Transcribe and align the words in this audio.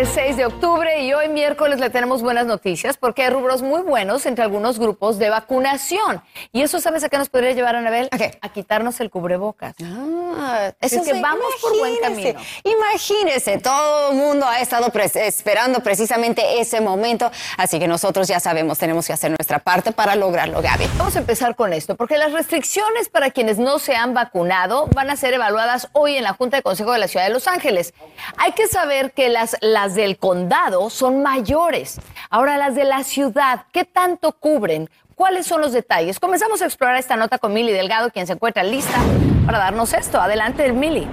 Es 0.00 0.08
6 0.14 0.38
de 0.38 0.46
octubre 0.46 1.02
y 1.02 1.12
hoy 1.12 1.28
miércoles 1.28 1.78
le 1.78 1.90
tenemos 1.90 2.22
buenas 2.22 2.46
noticias 2.46 2.96
porque 2.96 3.24
hay 3.24 3.28
rubros 3.28 3.60
muy 3.60 3.82
buenos 3.82 4.24
entre 4.24 4.42
algunos 4.42 4.78
grupos 4.78 5.18
de 5.18 5.28
vacunación. 5.28 6.22
Y 6.52 6.62
eso, 6.62 6.80
¿sabes 6.80 7.04
a 7.04 7.10
qué 7.10 7.18
nos 7.18 7.28
podría 7.28 7.52
llevar, 7.52 7.76
Anabel? 7.76 8.08
¿A 8.10 8.16
qué? 8.16 8.38
A 8.40 8.48
quitarnos 8.48 8.98
el 9.00 9.10
cubrebocas. 9.10 9.74
Ah, 9.82 10.72
Así 10.80 10.96
es 10.96 11.02
que 11.02 11.20
vamos 11.20 11.44
por 11.60 11.78
buen 11.78 11.98
camino. 11.98 12.40
Imagínese, 12.64 13.58
todo 13.58 14.12
el 14.12 14.16
mundo 14.16 14.46
ha 14.46 14.60
estado 14.60 14.90
esperando 15.16 15.80
precisamente 15.80 16.60
ese 16.60 16.80
momento, 16.80 17.30
así 17.58 17.78
que 17.78 17.86
nosotros 17.86 18.26
ya 18.26 18.40
sabemos, 18.40 18.78
tenemos 18.78 19.06
que 19.06 19.12
hacer 19.12 19.32
nuestra 19.32 19.58
parte 19.58 19.92
para 19.92 20.16
lograrlo, 20.16 20.62
Gaby. 20.62 20.88
Vamos 20.96 21.16
a 21.16 21.18
empezar 21.18 21.54
con 21.56 21.74
esto, 21.74 21.94
porque 21.96 22.16
las 22.16 22.32
restricciones 22.32 23.10
para 23.10 23.30
quienes 23.30 23.58
no 23.58 23.78
se 23.78 23.96
han 23.96 24.14
vacunado 24.14 24.86
van 24.94 25.10
a 25.10 25.16
ser 25.16 25.34
evaluadas 25.34 25.88
hoy 25.92 26.16
en 26.16 26.24
la 26.24 26.32
Junta 26.32 26.56
de 26.56 26.62
Consejo 26.62 26.92
de 26.92 26.98
la 27.00 27.08
Ciudad 27.08 27.26
de 27.26 27.32
Los 27.32 27.46
Ángeles. 27.46 27.92
Hay 28.38 28.52
que 28.52 28.66
saber 28.66 29.12
que 29.12 29.28
las, 29.28 29.56
las 29.60 29.89
del 29.94 30.18
condado 30.18 30.90
son 30.90 31.22
mayores. 31.22 32.00
Ahora, 32.28 32.58
las 32.58 32.74
de 32.74 32.84
la 32.84 33.04
ciudad, 33.04 33.66
¿qué 33.72 33.84
tanto 33.84 34.32
cubren? 34.32 34.88
¿Cuáles 35.14 35.46
son 35.46 35.60
los 35.60 35.72
detalles? 35.72 36.18
Comenzamos 36.18 36.62
a 36.62 36.64
explorar 36.64 36.96
esta 36.96 37.16
nota 37.16 37.38
con 37.38 37.52
Mili 37.52 37.72
Delgado, 37.72 38.10
quien 38.10 38.26
se 38.26 38.32
encuentra 38.32 38.62
lista 38.62 38.98
para 39.46 39.58
darnos 39.58 39.92
esto. 39.92 40.20
Adelante, 40.20 40.72
Mili. 40.72 41.06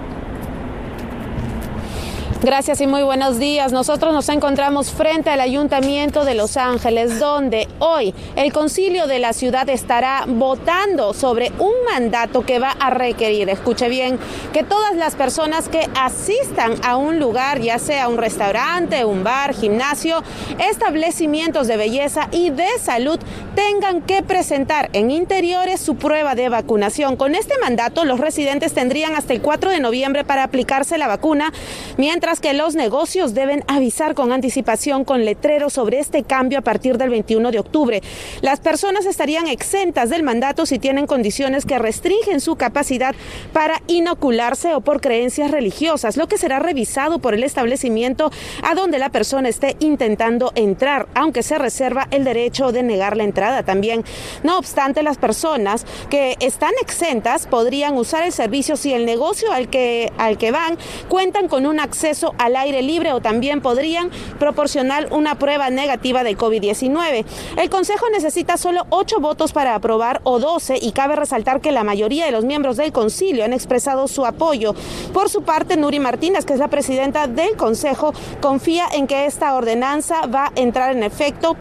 Gracias 2.43 2.81
y 2.81 2.87
muy 2.87 3.01
buenos 3.01 3.39
días. 3.39 3.71
Nosotros 3.71 4.13
nos 4.13 4.29
encontramos 4.29 4.91
frente 4.91 5.31
al 5.31 5.41
Ayuntamiento 5.41 6.23
de 6.23 6.35
Los 6.35 6.55
Ángeles, 6.55 7.19
donde 7.19 7.67
hoy 7.79 8.13
el 8.35 8.53
concilio 8.53 9.07
de 9.07 9.17
la 9.17 9.33
ciudad 9.33 9.67
estará 9.69 10.25
votando 10.27 11.15
sobre 11.15 11.51
un 11.57 11.73
mandato 11.91 12.45
que 12.45 12.59
va 12.59 12.69
a 12.79 12.91
requerir, 12.91 13.49
escuche 13.49 13.89
bien, 13.89 14.19
que 14.53 14.61
todas 14.61 14.95
las 14.95 15.15
personas 15.15 15.67
que 15.67 15.89
asistan 15.99 16.75
a 16.83 16.95
un 16.95 17.19
lugar, 17.19 17.59
ya 17.59 17.79
sea 17.79 18.07
un 18.07 18.19
restaurante, 18.19 19.03
un 19.03 19.23
bar, 19.23 19.55
gimnasio, 19.55 20.21
establecimientos 20.59 21.65
de 21.65 21.77
belleza 21.77 22.29
y 22.31 22.51
de 22.51 22.67
salud, 22.79 23.19
tengan 23.55 24.03
que 24.03 24.21
presentar 24.21 24.91
en 24.93 25.09
interiores 25.09 25.81
su 25.81 25.95
prueba 25.95 26.35
de 26.35 26.49
vacunación. 26.49 27.15
Con 27.15 27.33
este 27.33 27.55
mandato, 27.57 28.05
los 28.05 28.19
residentes 28.19 28.73
tendrían 28.73 29.15
hasta 29.15 29.33
el 29.33 29.41
4 29.41 29.71
de 29.71 29.79
noviembre 29.79 30.23
para 30.23 30.43
aplicarse 30.43 30.99
la 30.99 31.07
vacuna, 31.07 31.51
mientras 31.97 32.26
que 32.35 32.53
los 32.53 32.75
negocios 32.75 33.33
deben 33.33 33.63
avisar 33.67 34.13
con 34.13 34.33
anticipación 34.33 35.05
con 35.05 35.23
letreros 35.23 35.71
sobre 35.71 35.99
este 35.99 36.23
cambio 36.23 36.59
a 36.59 36.61
partir 36.61 36.97
del 36.97 37.09
21 37.09 37.51
de 37.51 37.59
octubre. 37.59 38.01
Las 38.41 38.59
personas 38.59 39.05
estarían 39.05 39.47
exentas 39.47 40.09
del 40.09 40.23
mandato 40.23 40.65
si 40.65 40.77
tienen 40.77 41.07
condiciones 41.07 41.65
que 41.65 41.79
restringen 41.79 42.41
su 42.41 42.57
capacidad 42.57 43.15
para 43.53 43.81
inocularse 43.87 44.75
o 44.75 44.81
por 44.81 44.99
creencias 44.99 45.51
religiosas, 45.51 46.17
lo 46.17 46.27
que 46.27 46.37
será 46.37 46.59
revisado 46.59 47.19
por 47.19 47.33
el 47.33 47.45
establecimiento 47.45 48.29
a 48.61 48.75
donde 48.75 48.99
la 48.99 49.09
persona 49.09 49.47
esté 49.47 49.77
intentando 49.79 50.51
entrar, 50.55 51.07
aunque 51.15 51.43
se 51.43 51.57
reserva 51.57 52.09
el 52.11 52.25
derecho 52.25 52.73
de 52.73 52.83
negar 52.83 53.15
la 53.15 53.23
entrada 53.23 53.63
también. 53.63 54.03
No 54.43 54.57
obstante, 54.57 55.01
las 55.01 55.17
personas 55.17 55.85
que 56.09 56.35
están 56.41 56.73
exentas 56.81 57.47
podrían 57.47 57.95
usar 57.95 58.23
el 58.23 58.33
servicio 58.33 58.75
si 58.75 58.91
el 58.91 59.05
negocio 59.05 59.53
al 59.53 59.69
que, 59.69 60.11
al 60.17 60.37
que 60.37 60.51
van 60.51 60.77
cuentan 61.07 61.47
con 61.47 61.65
un 61.65 61.79
acceso 61.79 62.16
al 62.37 62.55
aire 62.55 62.81
libre 62.81 63.13
o 63.13 63.21
también 63.21 63.61
podrían 63.61 64.09
proporcionar 64.39 65.07
una 65.11 65.35
prueba 65.35 65.69
negativa 65.69 66.23
de 66.23 66.37
COVID-19. 66.37 67.25
El 67.57 67.69
Consejo 67.69 68.05
necesita 68.11 68.57
solo 68.57 68.85
8 68.89 69.19
votos 69.19 69.53
para 69.53 69.75
aprobar 69.75 70.21
o 70.23 70.39
12 70.39 70.79
y 70.81 70.91
cabe 70.91 71.15
resaltar 71.15 71.61
que 71.61 71.71
la 71.71 71.83
mayoría 71.83 72.25
de 72.25 72.31
los 72.31 72.45
miembros 72.45 72.77
del 72.77 72.91
concilio 72.91 73.45
han 73.45 73.53
expresado 73.53 74.07
su 74.07 74.25
apoyo. 74.25 74.73
Por 75.13 75.29
su 75.29 75.43
parte, 75.43 75.77
Nuri 75.77 75.99
Martínez, 75.99 76.45
que 76.45 76.53
es 76.53 76.59
la 76.59 76.67
presidenta 76.67 77.27
del 77.27 77.55
Consejo, 77.55 78.13
confía 78.41 78.85
en 78.93 79.07
que 79.07 79.25
esta 79.25 79.55
ordenanza 79.55 80.25
va 80.27 80.45
a 80.45 80.51
entrar 80.55 80.95
en 80.95 81.03
efecto 81.03 81.55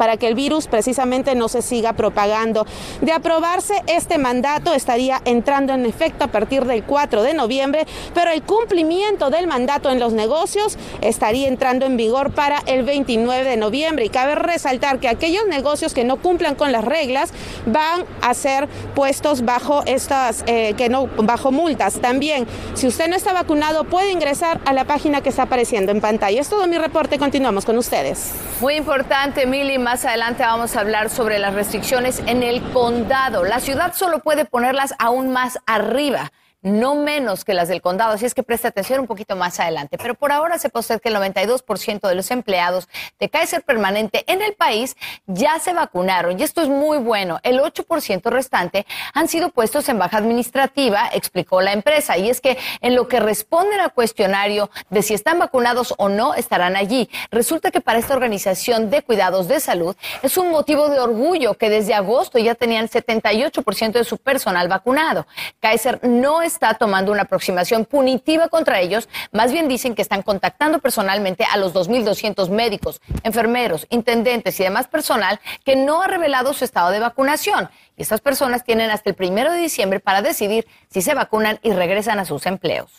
para 0.00 0.16
que 0.16 0.28
el 0.28 0.34
virus 0.34 0.66
precisamente 0.66 1.34
no 1.34 1.48
se 1.48 1.60
siga 1.60 1.92
propagando. 1.92 2.66
De 3.02 3.12
aprobarse 3.12 3.74
este 3.86 4.16
mandato 4.16 4.72
estaría 4.72 5.20
entrando 5.26 5.74
en 5.74 5.84
efecto 5.84 6.24
a 6.24 6.28
partir 6.28 6.64
del 6.64 6.84
4 6.84 7.22
de 7.22 7.34
noviembre, 7.34 7.86
pero 8.14 8.30
el 8.30 8.42
cumplimiento 8.42 9.28
del 9.28 9.46
mandato 9.46 9.90
en 9.90 10.00
los 10.00 10.14
negocios 10.14 10.78
estaría 11.02 11.48
entrando 11.48 11.84
en 11.84 11.98
vigor 11.98 12.32
para 12.32 12.62
el 12.64 12.82
29 12.82 13.44
de 13.44 13.58
noviembre. 13.58 14.06
Y 14.06 14.08
cabe 14.08 14.36
resaltar 14.36 15.00
que 15.00 15.08
aquellos 15.08 15.46
negocios 15.46 15.92
que 15.92 16.02
no 16.02 16.16
cumplan 16.16 16.54
con 16.54 16.72
las 16.72 16.82
reglas 16.82 17.34
van 17.66 18.06
a 18.22 18.32
ser 18.32 18.70
puestos 18.94 19.44
bajo 19.44 19.82
estas, 19.84 20.44
eh, 20.46 20.72
que 20.78 20.88
no, 20.88 21.08
bajo 21.18 21.52
multas. 21.52 22.00
También, 22.00 22.46
si 22.72 22.86
usted 22.86 23.06
no 23.06 23.16
está 23.16 23.34
vacunado, 23.34 23.84
puede 23.84 24.12
ingresar 24.12 24.62
a 24.64 24.72
la 24.72 24.86
página 24.86 25.20
que 25.20 25.28
está 25.28 25.42
apareciendo 25.42 25.92
en 25.92 26.00
pantalla. 26.00 26.40
Es 26.40 26.48
todo 26.48 26.66
mi 26.66 26.78
reporte. 26.78 27.18
Continuamos 27.18 27.66
con 27.66 27.76
ustedes. 27.76 28.32
Muy 28.62 28.76
importante, 28.76 29.44
Mili. 29.44 29.76
Más 29.90 30.04
adelante 30.04 30.44
vamos 30.44 30.76
a 30.76 30.82
hablar 30.82 31.10
sobre 31.10 31.40
las 31.40 31.52
restricciones 31.52 32.22
en 32.26 32.44
el 32.44 32.62
condado. 32.70 33.42
La 33.42 33.58
ciudad 33.58 33.92
solo 33.92 34.20
puede 34.20 34.44
ponerlas 34.44 34.94
aún 35.00 35.32
más 35.32 35.58
arriba, 35.66 36.30
no 36.62 36.94
menos 36.94 37.44
que 37.44 37.54
las 37.54 37.68
del 37.68 37.80
condado. 37.80 38.12
Así 38.12 38.26
es 38.26 38.34
que 38.34 38.42
preste 38.42 38.68
atención 38.68 39.00
un 39.00 39.06
poquito 39.06 39.36
más 39.36 39.60
adelante. 39.60 39.98
Pero 39.98 40.14
por 40.14 40.32
ahora 40.32 40.58
sepa 40.58 40.80
usted 40.80 41.00
que 41.00 41.08
el 41.08 41.16
92% 41.16 42.08
de 42.08 42.14
los 42.14 42.30
empleados 42.30 42.88
de 43.18 43.28
Kaiser 43.28 43.62
Permanente 43.62 44.24
en 44.26 44.42
el 44.42 44.54
país 44.54 44.96
ya 45.26 45.58
se 45.58 45.72
vacunaron. 45.72 46.38
Y 46.38 46.42
esto 46.42 46.60
es 46.60 46.68
muy 46.68 46.98
bueno. 46.98 47.40
El 47.42 47.60
8% 47.60 48.22
restante 48.30 48.86
han 49.14 49.28
sido 49.28 49.50
puestos 49.50 49.88
en 49.88 49.98
baja 49.98 50.18
administrativa, 50.18 51.08
explicó 51.12 51.60
la 51.60 51.72
empresa. 51.72 52.18
Y 52.18 52.28
es 52.28 52.40
que 52.40 52.58
en 52.80 52.94
lo 52.94 53.08
que 53.08 53.20
responden 53.20 53.80
al 53.80 53.92
cuestionario 53.92 54.70
de 54.90 55.02
si 55.02 55.14
están 55.14 55.38
vacunados 55.38 55.94
o 55.98 56.08
no, 56.08 56.34
estarán 56.34 56.76
allí. 56.76 57.08
Resulta 57.30 57.70
que 57.70 57.80
para 57.80 57.98
esta 57.98 58.14
organización 58.14 58.90
de 58.90 59.02
cuidados 59.02 59.48
de 59.48 59.60
salud 59.60 59.96
es 60.22 60.36
un 60.36 60.50
motivo 60.50 60.88
de 60.88 61.00
orgullo 61.00 61.54
que 61.54 61.70
desde 61.70 61.94
agosto 61.94 62.38
ya 62.38 62.54
tenían 62.54 62.88
78% 62.88 63.92
de 63.92 64.04
su 64.04 64.18
personal 64.18 64.68
vacunado. 64.68 65.26
Kaiser 65.60 66.00
no 66.06 66.42
está 66.50 66.74
tomando 66.74 67.12
una 67.12 67.22
aproximación 67.22 67.84
punitiva 67.84 68.48
contra 68.48 68.80
ellos, 68.80 69.08
más 69.32 69.52
bien 69.52 69.68
dicen 69.68 69.94
que 69.94 70.02
están 70.02 70.22
contactando 70.22 70.80
personalmente 70.80 71.44
a 71.50 71.56
los 71.56 71.72
2.200 71.72 72.50
médicos, 72.50 73.00
enfermeros, 73.22 73.86
intendentes 73.90 74.58
y 74.60 74.64
demás 74.64 74.88
personal 74.88 75.40
que 75.64 75.76
no 75.76 76.02
ha 76.02 76.06
revelado 76.06 76.52
su 76.52 76.64
estado 76.64 76.90
de 76.90 76.98
vacunación. 76.98 77.70
Y 77.96 78.02
estas 78.02 78.20
personas 78.20 78.64
tienen 78.64 78.90
hasta 78.90 79.10
el 79.10 79.16
primero 79.16 79.52
de 79.52 79.58
diciembre 79.58 80.00
para 80.00 80.22
decidir 80.22 80.66
si 80.90 81.02
se 81.02 81.14
vacunan 81.14 81.58
y 81.62 81.72
regresan 81.72 82.18
a 82.18 82.24
sus 82.24 82.46
empleos. 82.46 82.90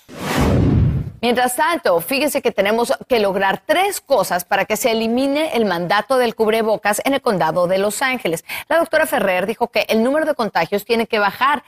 Mientras 1.21 1.55
tanto, 1.55 2.01
fíjese 2.01 2.41
que 2.41 2.51
tenemos 2.51 2.91
que 3.07 3.19
lograr 3.19 3.61
tres 3.63 4.01
cosas 4.01 4.43
para 4.43 4.65
que 4.65 4.75
se 4.75 4.89
elimine 4.89 5.55
el 5.55 5.65
mandato 5.65 6.17
del 6.17 6.33
cubrebocas 6.33 6.99
en 7.05 7.13
el 7.13 7.21
condado 7.21 7.67
de 7.67 7.77
Los 7.77 8.01
Ángeles. 8.01 8.43
La 8.67 8.79
doctora 8.79 9.05
Ferrer 9.05 9.45
dijo 9.45 9.67
que 9.67 9.85
el 9.87 10.01
número 10.01 10.25
de 10.25 10.33
contagios 10.33 10.83
tiene 10.83 11.05
que 11.05 11.19
bajar. 11.19 11.63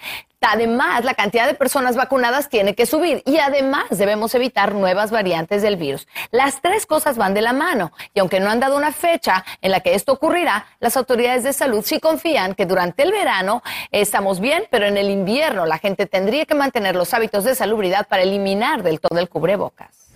Además, 0.45 1.05
la 1.05 1.13
cantidad 1.13 1.47
de 1.47 1.53
personas 1.53 1.95
vacunadas 1.95 2.49
tiene 2.49 2.75
que 2.75 2.85
subir 2.85 3.23
y 3.25 3.37
además 3.37 3.85
debemos 3.91 4.35
evitar 4.35 4.75
nuevas 4.75 5.09
variantes 5.09 5.61
del 5.61 5.77
virus. 5.77 6.07
Las 6.31 6.61
tres 6.61 6.85
cosas 6.85 7.17
van 7.17 7.33
de 7.33 7.41
la 7.41 7.53
mano 7.53 7.93
y 8.13 8.19
aunque 8.19 8.39
no 8.39 8.49
han 8.49 8.59
dado 8.59 8.75
una 8.75 8.91
fecha 8.91 9.45
en 9.61 9.71
la 9.71 9.79
que 9.79 9.95
esto 9.95 10.11
ocurrirá, 10.11 10.65
las 10.79 10.97
autoridades 10.97 11.43
de 11.43 11.53
salud 11.53 11.83
sí 11.83 11.99
confían 11.99 12.55
que 12.55 12.65
durante 12.65 13.03
el 13.03 13.11
verano 13.11 13.63
estamos 13.91 14.39
bien, 14.39 14.65
pero 14.69 14.85
en 14.85 14.97
el 14.97 15.09
invierno 15.09 15.65
la 15.65 15.77
gente 15.77 16.05
tendría 16.05 16.45
que 16.45 16.55
mantener 16.55 16.95
los 16.95 17.13
hábitos 17.13 17.43
de 17.45 17.55
salubridad 17.55 18.07
para 18.07 18.23
eliminar 18.23 18.83
del 18.83 18.99
todo 18.99 19.19
el 19.19 19.29
cubrebocas. 19.29 20.12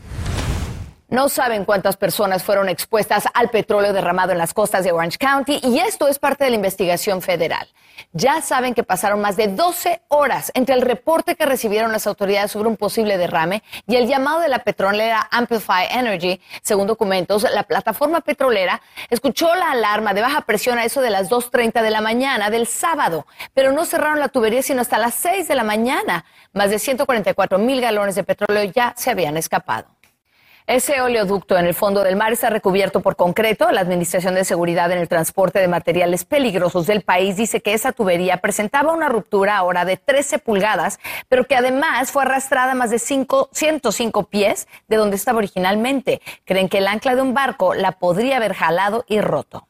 No 1.10 1.30
saben 1.30 1.64
cuántas 1.64 1.96
personas 1.96 2.44
fueron 2.44 2.68
expuestas 2.68 3.30
al 3.34 3.50
petróleo 3.50 3.94
derramado 3.94 4.34
en 4.34 4.38
las 4.38 4.54
costas 4.54 4.84
de 4.84 4.92
Orange 4.92 5.18
County 5.18 5.62
y 5.64 5.80
esto 5.80 6.10
es 6.10 6.20
parte 6.20 6.44
de 6.44 6.50
la 6.50 6.58
investigación 6.58 7.22
federal. 7.22 7.66
Ya 8.12 8.42
saben 8.42 8.74
que 8.74 8.84
pasaron 8.84 9.22
más 9.22 9.38
de 9.38 9.48
12 9.48 10.02
horas 10.10 10.52
entre 10.54 10.76
el 10.76 10.82
reporte 10.82 11.36
que 11.36 11.46
recibieron 11.46 11.94
las 11.94 12.08
autoridades 12.08 12.52
sobre 12.52 12.68
un 12.68 12.76
posible 12.76 13.18
derrame 13.18 13.64
y 13.88 13.96
el 13.96 14.06
llamado 14.06 14.42
de 14.42 14.50
la 14.50 14.60
petrolera 14.60 15.30
Amplify 15.32 15.88
Energy. 15.92 16.42
Según 16.62 16.88
documentos, 16.88 17.48
la 17.54 17.64
plataforma 17.64 18.20
petrolera 18.20 18.82
escuchó 19.10 19.56
la 19.56 19.72
alarma 19.72 20.14
de 20.14 20.22
baja 20.22 20.42
presión 20.42 20.78
a 20.78 20.84
eso 20.84 21.00
de 21.00 21.10
las 21.10 21.30
2.30 21.30 21.84
de 21.84 21.90
la 21.90 22.02
mañana 22.02 22.50
del 22.50 22.68
sábado, 22.68 23.26
pero 23.54 23.72
no 23.72 23.86
cerraron 23.86 24.20
la 24.20 24.28
tubería 24.28 24.62
sino 24.62 24.82
hasta 24.82 24.98
las 24.98 25.14
6 25.14 25.48
de 25.48 25.56
la 25.56 25.64
mañana. 25.64 26.26
Más 26.52 26.70
de 26.70 26.80
144 26.80 27.60
mil 27.60 27.80
galones 27.80 28.16
de 28.16 28.26
petróleo 28.26 28.66
ya 28.66 28.94
se 28.98 29.10
habían 29.10 29.38
escapado. 29.38 29.97
Ese 30.68 31.00
oleoducto 31.00 31.58
en 31.58 31.66
el 31.66 31.74
fondo 31.74 32.04
del 32.04 32.18
mar 32.18 32.34
está 32.34 32.50
recubierto 32.50 33.00
por 33.00 33.16
concreto. 33.16 33.72
La 33.72 33.80
Administración 33.80 34.36
de 34.36 34.44
Seguridad 34.44 34.92
en 34.92 34.98
el 34.98 35.08
Transporte 35.08 35.60
de 35.60 35.70
Materiales 35.70 36.26
Peligrosos 36.26 36.86
del 36.88 37.04
país 37.04 37.38
dice 37.38 37.62
que 37.62 37.74
esa 37.74 37.94
tubería 37.94 38.42
presentaba 38.42 38.92
una 38.92 39.08
ruptura 39.08 39.56
ahora 39.56 39.86
de 39.86 39.96
13 39.96 40.40
pulgadas, 40.40 41.00
pero 41.30 41.46
que 41.46 41.56
además 41.56 42.12
fue 42.12 42.24
arrastrada 42.24 42.74
más 42.74 42.90
de 42.90 43.00
5, 43.00 43.48
105 43.54 44.24
pies 44.24 44.68
de 44.90 44.98
donde 44.98 45.16
estaba 45.16 45.38
originalmente. 45.38 46.22
Creen 46.44 46.68
que 46.68 46.80
el 46.80 46.88
ancla 46.90 47.16
de 47.16 47.22
un 47.22 47.34
barco 47.34 47.74
la 47.74 47.94
podría 47.94 48.36
haber 48.36 48.54
jalado 48.54 49.06
y 49.08 49.22
roto. 49.22 49.70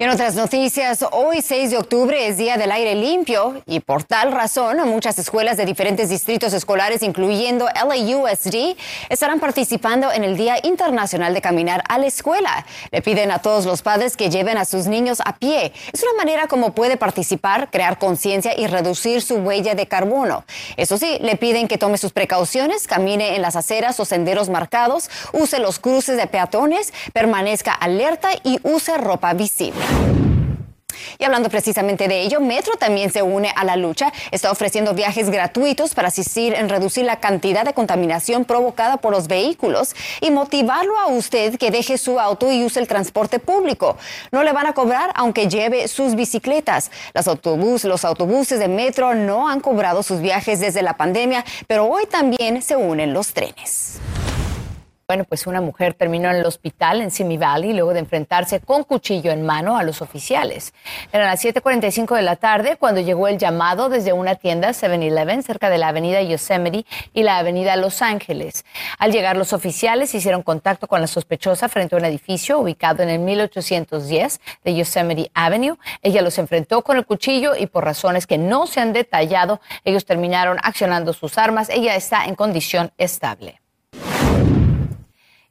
En 0.00 0.08
otras 0.08 0.34
noticias, 0.34 1.04
hoy 1.12 1.42
6 1.42 1.72
de 1.72 1.76
octubre 1.76 2.26
es 2.26 2.38
Día 2.38 2.56
del 2.56 2.72
Aire 2.72 2.94
Limpio 2.94 3.60
y 3.66 3.80
por 3.80 4.02
tal 4.02 4.32
razón 4.32 4.78
muchas 4.88 5.18
escuelas 5.18 5.58
de 5.58 5.66
diferentes 5.66 6.08
distritos 6.08 6.54
escolares, 6.54 7.02
incluyendo 7.02 7.66
LAUSD, 7.66 8.78
estarán 9.10 9.40
participando 9.40 10.10
en 10.10 10.24
el 10.24 10.38
Día 10.38 10.56
Internacional 10.62 11.34
de 11.34 11.42
Caminar 11.42 11.84
a 11.86 11.98
la 11.98 12.06
Escuela. 12.06 12.64
Le 12.90 13.02
piden 13.02 13.30
a 13.30 13.40
todos 13.40 13.66
los 13.66 13.82
padres 13.82 14.16
que 14.16 14.30
lleven 14.30 14.56
a 14.56 14.64
sus 14.64 14.86
niños 14.86 15.18
a 15.22 15.36
pie. 15.36 15.74
Es 15.92 16.02
una 16.02 16.14
manera 16.14 16.46
como 16.46 16.74
puede 16.74 16.96
participar, 16.96 17.68
crear 17.70 17.98
conciencia 17.98 18.58
y 18.58 18.68
reducir 18.68 19.20
su 19.20 19.34
huella 19.34 19.74
de 19.74 19.86
carbono. 19.86 20.44
Eso 20.78 20.96
sí, 20.96 21.18
le 21.20 21.36
piden 21.36 21.68
que 21.68 21.76
tome 21.76 21.98
sus 21.98 22.12
precauciones, 22.12 22.86
camine 22.86 23.36
en 23.36 23.42
las 23.42 23.54
aceras 23.54 24.00
o 24.00 24.06
senderos 24.06 24.48
marcados, 24.48 25.10
use 25.34 25.58
los 25.58 25.78
cruces 25.78 26.16
de 26.16 26.26
peatones, 26.26 26.94
permanezca 27.12 27.74
alerta 27.74 28.30
y 28.44 28.60
use 28.62 28.96
ropa 28.96 29.34
visible. 29.34 29.89
Y 31.20 31.24
hablando 31.24 31.50
precisamente 31.50 32.08
de 32.08 32.22
ello, 32.22 32.40
Metro 32.40 32.76
también 32.76 33.12
se 33.12 33.20
une 33.22 33.52
a 33.54 33.62
la 33.62 33.76
lucha. 33.76 34.10
Está 34.30 34.50
ofreciendo 34.50 34.94
viajes 34.94 35.28
gratuitos 35.28 35.94
para 35.94 36.08
asistir 36.08 36.54
en 36.54 36.70
reducir 36.70 37.04
la 37.04 37.20
cantidad 37.20 37.62
de 37.62 37.74
contaminación 37.74 38.46
provocada 38.46 38.96
por 38.96 39.12
los 39.12 39.28
vehículos 39.28 39.94
y 40.22 40.30
motivarlo 40.30 40.98
a 40.98 41.08
usted 41.08 41.58
que 41.58 41.70
deje 41.70 41.98
su 41.98 42.18
auto 42.18 42.50
y 42.50 42.64
use 42.64 42.80
el 42.80 42.88
transporte 42.88 43.38
público. 43.38 43.98
No 44.32 44.42
le 44.42 44.52
van 44.52 44.66
a 44.66 44.72
cobrar 44.72 45.12
aunque 45.14 45.46
lleve 45.46 45.88
sus 45.88 46.14
bicicletas. 46.14 46.90
Los 47.12 47.28
autobuses, 47.28 47.84
los 47.84 48.06
autobuses 48.06 48.58
de 48.58 48.68
Metro 48.68 49.14
no 49.14 49.46
han 49.46 49.60
cobrado 49.60 50.02
sus 50.02 50.22
viajes 50.22 50.58
desde 50.58 50.80
la 50.80 50.96
pandemia, 50.96 51.44
pero 51.66 51.84
hoy 51.84 52.06
también 52.06 52.62
se 52.62 52.76
unen 52.76 53.12
los 53.12 53.34
trenes. 53.34 54.00
Bueno, 55.10 55.24
pues 55.24 55.48
una 55.48 55.60
mujer 55.60 55.94
terminó 55.94 56.30
en 56.30 56.36
el 56.36 56.46
hospital 56.46 57.00
en 57.00 57.10
Simi 57.10 57.36
Valley 57.36 57.72
luego 57.72 57.92
de 57.92 57.98
enfrentarse 57.98 58.60
con 58.60 58.84
cuchillo 58.84 59.32
en 59.32 59.44
mano 59.44 59.76
a 59.76 59.82
los 59.82 60.02
oficiales. 60.02 60.72
Eran 61.10 61.26
las 61.26 61.42
7:45 61.42 62.14
de 62.14 62.22
la 62.22 62.36
tarde 62.36 62.76
cuando 62.76 63.00
llegó 63.00 63.26
el 63.26 63.36
llamado 63.36 63.88
desde 63.88 64.12
una 64.12 64.36
tienda 64.36 64.68
7-Eleven 64.68 65.42
cerca 65.42 65.68
de 65.68 65.78
la 65.78 65.88
avenida 65.88 66.22
Yosemite 66.22 66.86
y 67.12 67.24
la 67.24 67.38
avenida 67.38 67.74
Los 67.74 68.02
Ángeles. 68.02 68.64
Al 69.00 69.10
llegar 69.10 69.36
los 69.36 69.52
oficiales 69.52 70.14
hicieron 70.14 70.44
contacto 70.44 70.86
con 70.86 71.00
la 71.00 71.08
sospechosa 71.08 71.68
frente 71.68 71.96
a 71.96 71.98
un 71.98 72.04
edificio 72.04 72.60
ubicado 72.60 73.02
en 73.02 73.08
el 73.08 73.18
1810 73.18 74.40
de 74.62 74.74
Yosemite 74.76 75.32
Avenue. 75.34 75.76
Ella 76.02 76.22
los 76.22 76.38
enfrentó 76.38 76.82
con 76.82 76.98
el 76.98 77.04
cuchillo 77.04 77.56
y 77.56 77.66
por 77.66 77.84
razones 77.84 78.28
que 78.28 78.38
no 78.38 78.68
se 78.68 78.78
han 78.78 78.92
detallado, 78.92 79.60
ellos 79.84 80.04
terminaron 80.04 80.58
accionando 80.62 81.12
sus 81.14 81.36
armas. 81.36 81.68
Ella 81.68 81.96
está 81.96 82.26
en 82.26 82.36
condición 82.36 82.92
estable. 82.96 83.59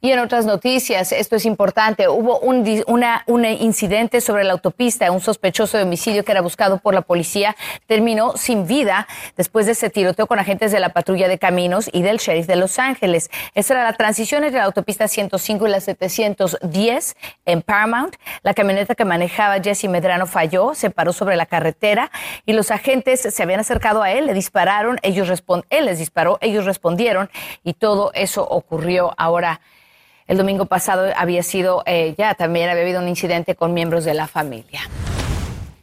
Y 0.02 0.12
en 0.12 0.18
otras 0.18 0.46
noticias, 0.46 1.12
esto 1.12 1.36
es 1.36 1.44
importante, 1.44 2.08
hubo 2.08 2.38
un, 2.38 2.64
una, 2.86 3.22
un 3.26 3.44
incidente 3.44 4.22
sobre 4.22 4.44
la 4.44 4.52
autopista, 4.52 5.10
un 5.12 5.20
sospechoso 5.20 5.76
de 5.76 5.82
homicidio 5.82 6.24
que 6.24 6.32
era 6.32 6.40
buscado 6.40 6.78
por 6.78 6.94
la 6.94 7.02
policía 7.02 7.54
terminó 7.86 8.34
sin 8.38 8.66
vida 8.66 9.06
después 9.36 9.66
de 9.66 9.72
ese 9.72 9.90
tiroteo 9.90 10.26
con 10.26 10.38
agentes 10.38 10.72
de 10.72 10.80
la 10.80 10.88
patrulla 10.88 11.28
de 11.28 11.38
caminos 11.38 11.90
y 11.92 12.00
del 12.00 12.16
sheriff 12.16 12.46
de 12.46 12.56
Los 12.56 12.78
Ángeles. 12.78 13.30
Esa 13.54 13.74
era 13.74 13.84
la 13.84 13.92
transición 13.92 14.42
entre 14.44 14.60
la 14.60 14.64
autopista 14.64 15.06
105 15.06 15.66
y 15.66 15.70
la 15.70 15.80
710 15.80 17.16
en 17.44 17.60
Paramount. 17.60 18.16
La 18.42 18.54
camioneta 18.54 18.94
que 18.94 19.04
manejaba 19.04 19.60
Jesse 19.60 19.84
Medrano 19.84 20.26
falló, 20.26 20.74
se 20.74 20.88
paró 20.88 21.12
sobre 21.12 21.36
la 21.36 21.44
carretera 21.44 22.10
y 22.46 22.54
los 22.54 22.70
agentes 22.70 23.20
se 23.20 23.42
habían 23.42 23.60
acercado 23.60 24.02
a 24.02 24.12
él, 24.12 24.24
le 24.24 24.32
dispararon, 24.32 24.98
ellos 25.02 25.28
él 25.68 25.84
les 25.84 25.98
disparó, 25.98 26.38
ellos 26.40 26.64
respondieron 26.64 27.28
y 27.64 27.74
todo 27.74 28.12
eso 28.14 28.46
ocurrió 28.48 29.12
ahora. 29.18 29.60
El 30.30 30.36
domingo 30.36 30.66
pasado 30.66 31.10
había 31.16 31.42
sido, 31.42 31.82
eh, 31.86 32.14
ya 32.16 32.34
también 32.36 32.70
había 32.70 32.84
habido 32.84 33.00
un 33.00 33.08
incidente 33.08 33.56
con 33.56 33.74
miembros 33.74 34.04
de 34.04 34.14
la 34.14 34.28
familia. 34.28 34.82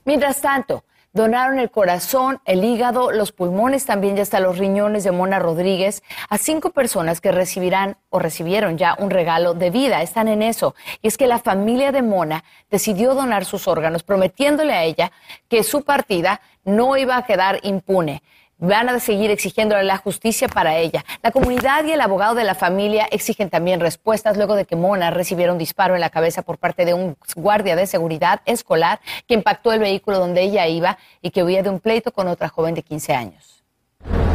Mientras 0.05 0.39
tanto, 0.39 0.85
donaron 1.11 1.59
el 1.59 1.69
corazón, 1.69 2.39
el 2.45 2.63
hígado, 2.63 3.11
los 3.11 3.33
pulmones, 3.33 3.85
también 3.85 4.15
ya 4.15 4.21
hasta 4.21 4.39
los 4.39 4.57
riñones 4.57 5.03
de 5.03 5.11
Mona 5.11 5.37
Rodríguez 5.37 6.01
a 6.29 6.37
cinco 6.37 6.69
personas 6.69 7.19
que 7.19 7.33
recibirán 7.33 7.97
o 8.09 8.19
recibieron 8.19 8.77
ya 8.77 8.95
un 8.99 9.09
regalo 9.09 9.53
de 9.53 9.69
vida. 9.69 10.01
Están 10.01 10.29
en 10.29 10.41
eso. 10.41 10.75
Y 11.01 11.09
es 11.09 11.17
que 11.17 11.27
la 11.27 11.39
familia 11.39 11.91
de 11.91 12.01
Mona 12.01 12.45
decidió 12.71 13.15
donar 13.15 13.43
sus 13.43 13.67
órganos, 13.67 14.03
prometiéndole 14.03 14.71
a 14.71 14.85
ella 14.85 15.11
que 15.49 15.61
su 15.63 15.83
partida 15.83 16.39
no 16.63 16.95
iba 16.95 17.17
a 17.17 17.25
quedar 17.25 17.59
impune 17.63 18.23
van 18.59 18.89
a 18.89 18.99
seguir 18.99 19.31
exigiéndole 19.31 19.83
la 19.83 19.97
justicia 19.97 20.47
para 20.47 20.77
ella. 20.77 21.05
La 21.21 21.31
comunidad 21.31 21.85
y 21.85 21.91
el 21.91 22.01
abogado 22.01 22.35
de 22.35 22.43
la 22.43 22.55
familia 22.55 23.07
exigen 23.11 23.49
también 23.49 23.79
respuestas 23.79 24.37
luego 24.37 24.55
de 24.55 24.65
que 24.65 24.75
Mona 24.75 25.11
recibiera 25.11 25.51
un 25.51 25.57
disparo 25.57 25.95
en 25.95 26.01
la 26.01 26.09
cabeza 26.09 26.41
por 26.41 26.57
parte 26.57 26.85
de 26.85 26.93
un 26.93 27.15
guardia 27.35 27.75
de 27.75 27.87
seguridad 27.87 28.41
escolar 28.45 28.99
que 29.27 29.33
impactó 29.33 29.71
el 29.71 29.79
vehículo 29.79 30.19
donde 30.19 30.41
ella 30.41 30.67
iba 30.67 30.97
y 31.21 31.31
que 31.31 31.43
huía 31.43 31.63
de 31.63 31.69
un 31.69 31.79
pleito 31.79 32.11
con 32.11 32.27
otra 32.27 32.49
joven 32.49 32.75
de 32.75 32.83
15 32.83 33.13
años. 33.13 33.63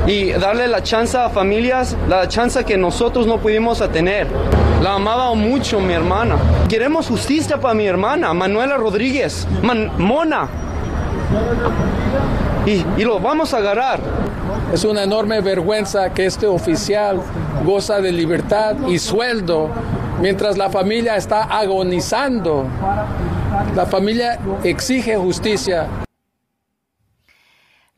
Y 0.06 0.32
darle 0.32 0.66
la 0.66 0.82
chance 0.82 1.16
a 1.16 1.30
familias, 1.30 1.96
la 2.08 2.26
chance 2.26 2.64
que 2.64 2.76
nosotros 2.76 3.26
no 3.26 3.38
pudimos 3.38 3.78
tener. 3.92 4.26
La 4.82 4.94
amaba 4.94 5.32
mucho 5.34 5.78
mi 5.78 5.92
hermana. 5.92 6.36
Queremos 6.68 7.06
justicia 7.06 7.60
para 7.60 7.72
mi 7.74 7.86
hermana, 7.86 8.34
Manuela 8.34 8.76
Rodríguez. 8.76 9.46
Mona 9.62 10.48
y, 12.66 13.02
lo 13.02 13.18
vamos 13.20 13.54
a 13.54 13.58
agarrar. 13.58 14.00
Es 14.72 14.84
una 14.84 15.02
enorme 15.02 15.40
vergüenza 15.40 16.10
que 16.10 16.26
este 16.26 16.46
oficial 16.46 17.20
goza 17.64 18.00
de 18.00 18.12
libertad 18.12 18.76
y 18.88 18.98
sueldo 18.98 19.70
mientras 20.20 20.56
la 20.56 20.70
familia 20.70 21.16
está 21.16 21.44
agonizando. 21.44 22.66
La 23.74 23.86
familia 23.86 24.38
exige 24.62 25.16
justicia. 25.16 25.88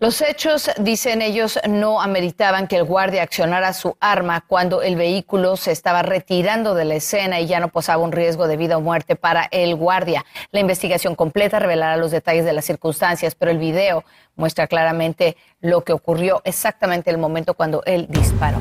Los 0.04 0.20
hechos, 0.20 0.70
dicen 0.78 1.22
ellos, 1.22 1.58
no 1.66 2.02
ameritaban 2.02 2.68
que 2.68 2.76
el 2.76 2.84
guardia 2.84 3.22
accionara 3.22 3.72
su 3.72 3.96
arma 4.00 4.44
cuando 4.46 4.82
el 4.82 4.96
vehículo 4.96 5.56
se 5.56 5.72
estaba 5.72 6.02
retirando 6.02 6.74
de 6.74 6.84
la 6.84 6.96
escena 6.96 7.40
y 7.40 7.46
ya 7.46 7.58
no 7.58 7.68
posaba 7.68 8.04
un 8.04 8.12
riesgo 8.12 8.46
de 8.46 8.58
vida 8.58 8.76
o 8.76 8.82
muerte 8.82 9.16
para 9.16 9.48
el 9.50 9.74
guardia. 9.74 10.26
La 10.50 10.60
investigación 10.60 11.14
completa 11.14 11.58
revelará 11.58 11.96
los 11.96 12.10
detalles 12.10 12.44
de 12.44 12.52
las 12.52 12.66
circunstancias, 12.66 13.34
pero 13.34 13.50
el 13.50 13.56
video 13.56 14.04
muestra 14.36 14.66
claramente 14.66 15.38
lo 15.62 15.84
que 15.84 15.94
ocurrió 15.94 16.42
exactamente 16.44 17.10
el 17.10 17.16
momento 17.16 17.54
cuando 17.54 17.82
él 17.86 18.06
disparó. 18.10 18.58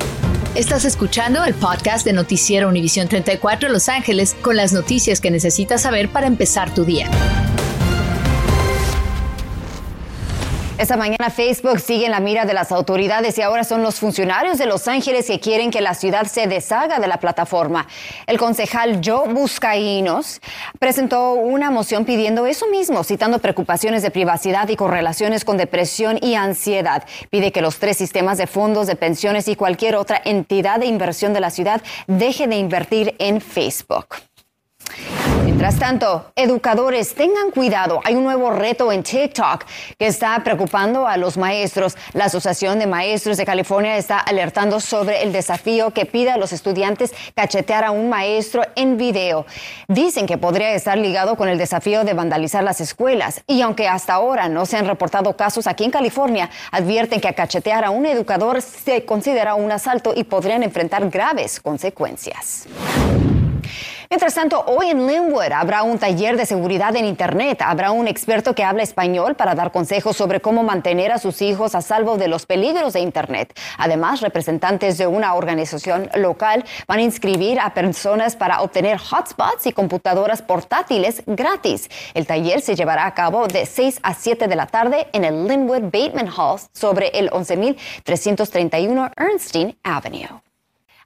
Estás 0.54 0.86
escuchando 0.86 1.44
el 1.44 1.52
podcast 1.52 2.06
de 2.06 2.14
Noticiero 2.14 2.70
Univisión 2.70 3.06
34 3.06 3.68
Los 3.68 3.90
Ángeles 3.90 4.34
con 4.40 4.56
las 4.56 4.72
noticias 4.72 5.20
que 5.20 5.30
necesitas 5.30 5.82
saber 5.82 6.08
para 6.08 6.26
empezar 6.26 6.72
tu 6.72 6.86
día. 6.86 7.10
Esta 10.76 10.96
mañana 10.96 11.30
Facebook 11.30 11.78
sigue 11.78 12.06
en 12.06 12.10
la 12.10 12.18
mira 12.18 12.46
de 12.46 12.52
las 12.52 12.72
autoridades 12.72 13.38
y 13.38 13.42
ahora 13.42 13.62
son 13.62 13.84
los 13.84 14.00
funcionarios 14.00 14.58
de 14.58 14.66
Los 14.66 14.88
Ángeles 14.88 15.28
que 15.28 15.38
quieren 15.38 15.70
que 15.70 15.80
la 15.80 15.94
ciudad 15.94 16.24
se 16.26 16.48
deshaga 16.48 16.98
de 16.98 17.06
la 17.06 17.18
plataforma. 17.18 17.86
El 18.26 18.38
concejal 18.38 19.00
Joe 19.02 19.32
Buscaínos 19.32 20.40
presentó 20.80 21.34
una 21.34 21.70
moción 21.70 22.04
pidiendo 22.04 22.44
eso 22.46 22.66
mismo, 22.66 23.04
citando 23.04 23.38
preocupaciones 23.38 24.02
de 24.02 24.10
privacidad 24.10 24.68
y 24.68 24.74
correlaciones 24.74 25.44
con 25.44 25.58
depresión 25.58 26.18
y 26.20 26.34
ansiedad. 26.34 27.04
Pide 27.30 27.52
que 27.52 27.62
los 27.62 27.78
tres 27.78 27.96
sistemas 27.96 28.36
de 28.36 28.48
fondos 28.48 28.88
de 28.88 28.96
pensiones 28.96 29.46
y 29.46 29.54
cualquier 29.54 29.94
otra 29.94 30.20
entidad 30.24 30.80
de 30.80 30.86
inversión 30.86 31.32
de 31.34 31.40
la 31.40 31.50
ciudad 31.50 31.82
deje 32.08 32.48
de 32.48 32.56
invertir 32.56 33.14
en 33.20 33.40
Facebook. 33.40 34.06
Mientras 35.44 35.78
tanto, 35.78 36.32
educadores, 36.36 37.14
tengan 37.14 37.50
cuidado. 37.50 38.00
Hay 38.04 38.16
un 38.16 38.24
nuevo 38.24 38.50
reto 38.50 38.90
en 38.90 39.02
TikTok 39.02 39.64
que 39.98 40.06
está 40.06 40.38
preocupando 40.42 41.06
a 41.06 41.16
los 41.16 41.36
maestros. 41.36 41.96
La 42.12 42.24
Asociación 42.24 42.78
de 42.78 42.86
Maestros 42.86 43.36
de 43.36 43.46
California 43.46 43.96
está 43.96 44.18
alertando 44.18 44.80
sobre 44.80 45.22
el 45.22 45.32
desafío 45.32 45.92
que 45.92 46.06
pide 46.06 46.30
a 46.30 46.38
los 46.38 46.52
estudiantes 46.52 47.12
cachetear 47.34 47.84
a 47.84 47.92
un 47.92 48.08
maestro 48.08 48.62
en 48.74 48.96
video. 48.96 49.46
Dicen 49.88 50.26
que 50.26 50.38
podría 50.38 50.72
estar 50.74 50.98
ligado 50.98 51.36
con 51.36 51.48
el 51.48 51.56
desafío 51.56 52.04
de 52.04 52.14
vandalizar 52.14 52.64
las 52.64 52.80
escuelas. 52.80 53.42
Y 53.46 53.62
aunque 53.62 53.88
hasta 53.88 54.14
ahora 54.14 54.48
no 54.48 54.66
se 54.66 54.76
han 54.76 54.86
reportado 54.86 55.36
casos 55.36 55.66
aquí 55.66 55.84
en 55.84 55.90
California, 55.90 56.50
advierten 56.72 57.20
que 57.20 57.32
cachetear 57.32 57.84
a 57.84 57.90
un 57.90 58.06
educador 58.06 58.60
se 58.60 59.04
considera 59.04 59.54
un 59.54 59.70
asalto 59.70 60.12
y 60.16 60.24
podrían 60.24 60.62
enfrentar 60.62 61.08
graves 61.10 61.60
consecuencias. 61.60 62.66
Mientras 64.14 64.34
tanto, 64.34 64.62
hoy 64.68 64.90
en 64.90 65.08
Linwood 65.08 65.50
habrá 65.50 65.82
un 65.82 65.98
taller 65.98 66.36
de 66.36 66.46
seguridad 66.46 66.94
en 66.94 67.04
Internet. 67.04 67.60
Habrá 67.62 67.90
un 67.90 68.06
experto 68.06 68.54
que 68.54 68.62
habla 68.62 68.84
español 68.84 69.34
para 69.34 69.56
dar 69.56 69.72
consejos 69.72 70.16
sobre 70.16 70.40
cómo 70.40 70.62
mantener 70.62 71.10
a 71.10 71.18
sus 71.18 71.42
hijos 71.42 71.74
a 71.74 71.80
salvo 71.80 72.16
de 72.16 72.28
los 72.28 72.46
peligros 72.46 72.92
de 72.92 73.00
Internet. 73.00 73.58
Además, 73.76 74.20
representantes 74.20 74.98
de 74.98 75.08
una 75.08 75.34
organización 75.34 76.08
local 76.14 76.64
van 76.86 77.00
a 77.00 77.02
inscribir 77.02 77.58
a 77.58 77.74
personas 77.74 78.36
para 78.36 78.62
obtener 78.62 79.00
hotspots 79.00 79.66
y 79.66 79.72
computadoras 79.72 80.42
portátiles 80.42 81.24
gratis. 81.26 81.90
El 82.14 82.28
taller 82.28 82.60
se 82.60 82.76
llevará 82.76 83.06
a 83.06 83.14
cabo 83.14 83.48
de 83.48 83.66
6 83.66 83.98
a 84.04 84.14
7 84.14 84.46
de 84.46 84.54
la 84.54 84.68
tarde 84.68 85.08
en 85.12 85.24
el 85.24 85.48
Linwood 85.48 85.90
Bateman 85.90 86.28
Hall 86.28 86.60
sobre 86.72 87.08
el 87.08 87.30
11.331 87.32 89.10
Ernstine 89.16 89.76
Avenue. 89.82 90.43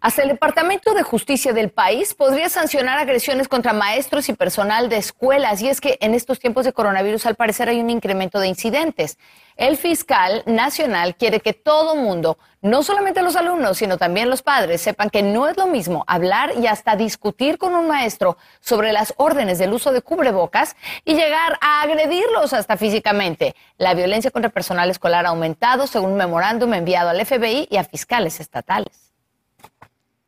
Hasta 0.01 0.23
el 0.23 0.29
Departamento 0.29 0.95
de 0.95 1.03
Justicia 1.03 1.53
del 1.53 1.71
país 1.71 2.15
podría 2.15 2.49
sancionar 2.49 2.99
agresiones 2.99 3.49
contra 3.49 3.73
maestros 3.73 4.29
y 4.29 4.33
personal 4.33 4.89
de 4.89 4.97
escuelas. 4.97 5.61
Y 5.61 5.69
es 5.69 5.81
que 5.81 5.99
en 6.01 6.15
estos 6.15 6.39
tiempos 6.39 6.65
de 6.65 6.73
coronavirus 6.73 7.27
al 7.27 7.35
parecer 7.35 7.69
hay 7.69 7.81
un 7.81 7.91
incremento 7.91 8.39
de 8.39 8.47
incidentes. 8.47 9.19
El 9.57 9.77
fiscal 9.77 10.45
nacional 10.47 11.17
quiere 11.17 11.41
que 11.41 11.53
todo 11.53 11.97
mundo, 11.97 12.39
no 12.63 12.85
solamente 12.85 13.23
los 13.23 13.35
alumnos, 13.35 13.79
sino 13.79 13.99
también 13.99 14.31
los 14.31 14.41
padres, 14.41 14.81
sepan 14.81 15.11
que 15.11 15.25
no 15.25 15.49
es 15.49 15.57
lo 15.57 15.67
mismo 15.67 16.05
hablar 16.07 16.53
y 16.63 16.69
hasta 16.69 16.95
discutir 16.95 17.59
con 17.59 17.75
un 17.75 17.89
maestro 17.89 18.37
sobre 18.61 18.93
las 18.93 19.15
órdenes 19.17 19.59
del 19.59 19.73
uso 19.73 19.91
de 19.91 20.01
cubrebocas 20.01 20.77
y 21.05 21.15
llegar 21.15 21.59
a 21.61 21.83
agredirlos 21.83 22.53
hasta 22.53 22.77
físicamente. 22.77 23.57
La 23.79 23.95
violencia 23.95 24.31
contra 24.31 24.51
personal 24.51 24.91
escolar 24.91 25.27
ha 25.27 25.31
aumentado 25.31 25.89
según 25.89 26.13
un 26.13 26.19
memorándum 26.19 26.73
enviado 26.73 27.09
al 27.11 27.27
FBI 27.27 27.67
y 27.69 27.79
a 27.79 27.85
fiscales 27.85 28.39
estatales. 28.39 29.08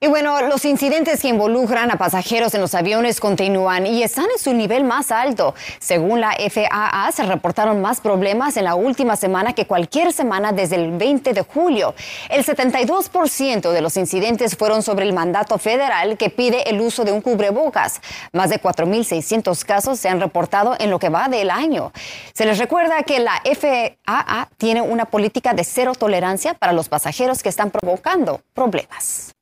Y 0.00 0.06
bueno, 0.06 0.40
los 0.42 0.64
incidentes 0.64 1.22
que 1.22 1.26
involucran 1.26 1.90
a 1.90 1.96
pasajeros 1.96 2.54
en 2.54 2.60
los 2.60 2.72
aviones 2.76 3.18
continúan 3.18 3.84
y 3.84 4.04
están 4.04 4.26
en 4.30 4.38
su 4.38 4.54
nivel 4.54 4.84
más 4.84 5.10
alto. 5.10 5.56
Según 5.80 6.20
la 6.20 6.36
FAA, 6.38 7.10
se 7.10 7.24
reportaron 7.24 7.82
más 7.82 8.00
problemas 8.00 8.56
en 8.56 8.62
la 8.62 8.76
última 8.76 9.16
semana 9.16 9.54
que 9.54 9.66
cualquier 9.66 10.12
semana 10.12 10.52
desde 10.52 10.76
el 10.76 10.92
20 10.92 11.32
de 11.32 11.42
julio. 11.42 11.96
El 12.28 12.44
72% 12.44 13.72
de 13.72 13.80
los 13.80 13.96
incidentes 13.96 14.56
fueron 14.56 14.84
sobre 14.84 15.04
el 15.04 15.12
mandato 15.12 15.58
federal 15.58 16.16
que 16.16 16.30
pide 16.30 16.70
el 16.70 16.80
uso 16.80 17.04
de 17.04 17.10
un 17.10 17.20
cubrebocas. 17.20 18.00
Más 18.32 18.50
de 18.50 18.62
4.600 18.62 19.64
casos 19.64 19.98
se 19.98 20.08
han 20.08 20.20
reportado 20.20 20.76
en 20.78 20.90
lo 20.90 21.00
que 21.00 21.08
va 21.08 21.28
del 21.28 21.50
año. 21.50 21.90
Se 22.34 22.46
les 22.46 22.58
recuerda 22.58 23.02
que 23.02 23.18
la 23.18 23.42
FAA 23.44 24.48
tiene 24.58 24.80
una 24.80 25.06
política 25.06 25.54
de 25.54 25.64
cero 25.64 25.94
tolerancia 25.98 26.54
para 26.54 26.72
los 26.72 26.88
pasajeros 26.88 27.42
que 27.42 27.48
están 27.48 27.72
provocando 27.72 28.42
problemas. 28.54 29.34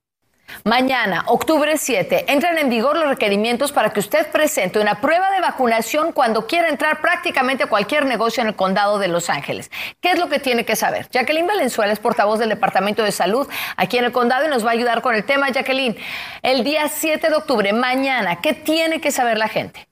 Mañana, 0.67 1.23
octubre 1.29 1.79
7, 1.79 2.25
entran 2.27 2.59
en 2.59 2.69
vigor 2.69 2.97
los 2.97 3.07
requerimientos 3.07 3.71
para 3.71 3.91
que 3.91 4.01
usted 4.01 4.27
presente 4.33 4.81
una 4.81 5.01
prueba 5.01 5.31
de 5.31 5.41
vacunación 5.41 6.11
cuando 6.11 6.49
quiera 6.49 6.69
entrar 6.69 7.01
prácticamente 7.01 7.63
a 7.63 7.67
cualquier 7.69 8.05
negocio 8.05 8.41
en 8.41 8.49
el 8.49 8.57
condado 8.57 8.99
de 8.99 9.07
Los 9.07 9.31
Ángeles. 9.31 9.71
¿Qué 10.01 10.11
es 10.11 10.19
lo 10.19 10.29
que 10.29 10.41
tiene 10.41 10.65
que 10.65 10.75
saber? 10.75 11.09
Jacqueline 11.09 11.47
Valenzuela 11.47 11.93
es 11.93 12.01
portavoz 12.01 12.41
del 12.41 12.49
Departamento 12.49 13.05
de 13.05 13.13
Salud 13.13 13.47
aquí 13.77 13.99
en 13.99 14.07
el 14.07 14.11
condado 14.11 14.45
y 14.45 14.49
nos 14.49 14.67
va 14.67 14.71
a 14.71 14.73
ayudar 14.73 15.03
con 15.03 15.15
el 15.15 15.25
tema. 15.25 15.51
Jacqueline, 15.51 15.97
el 16.43 16.65
día 16.65 16.89
7 16.89 17.29
de 17.29 17.37
octubre, 17.37 17.73
mañana, 17.73 18.41
¿qué 18.41 18.53
tiene 18.53 19.01
que 19.01 19.13
saber 19.13 19.39
la 19.39 19.47
gente? 19.47 19.87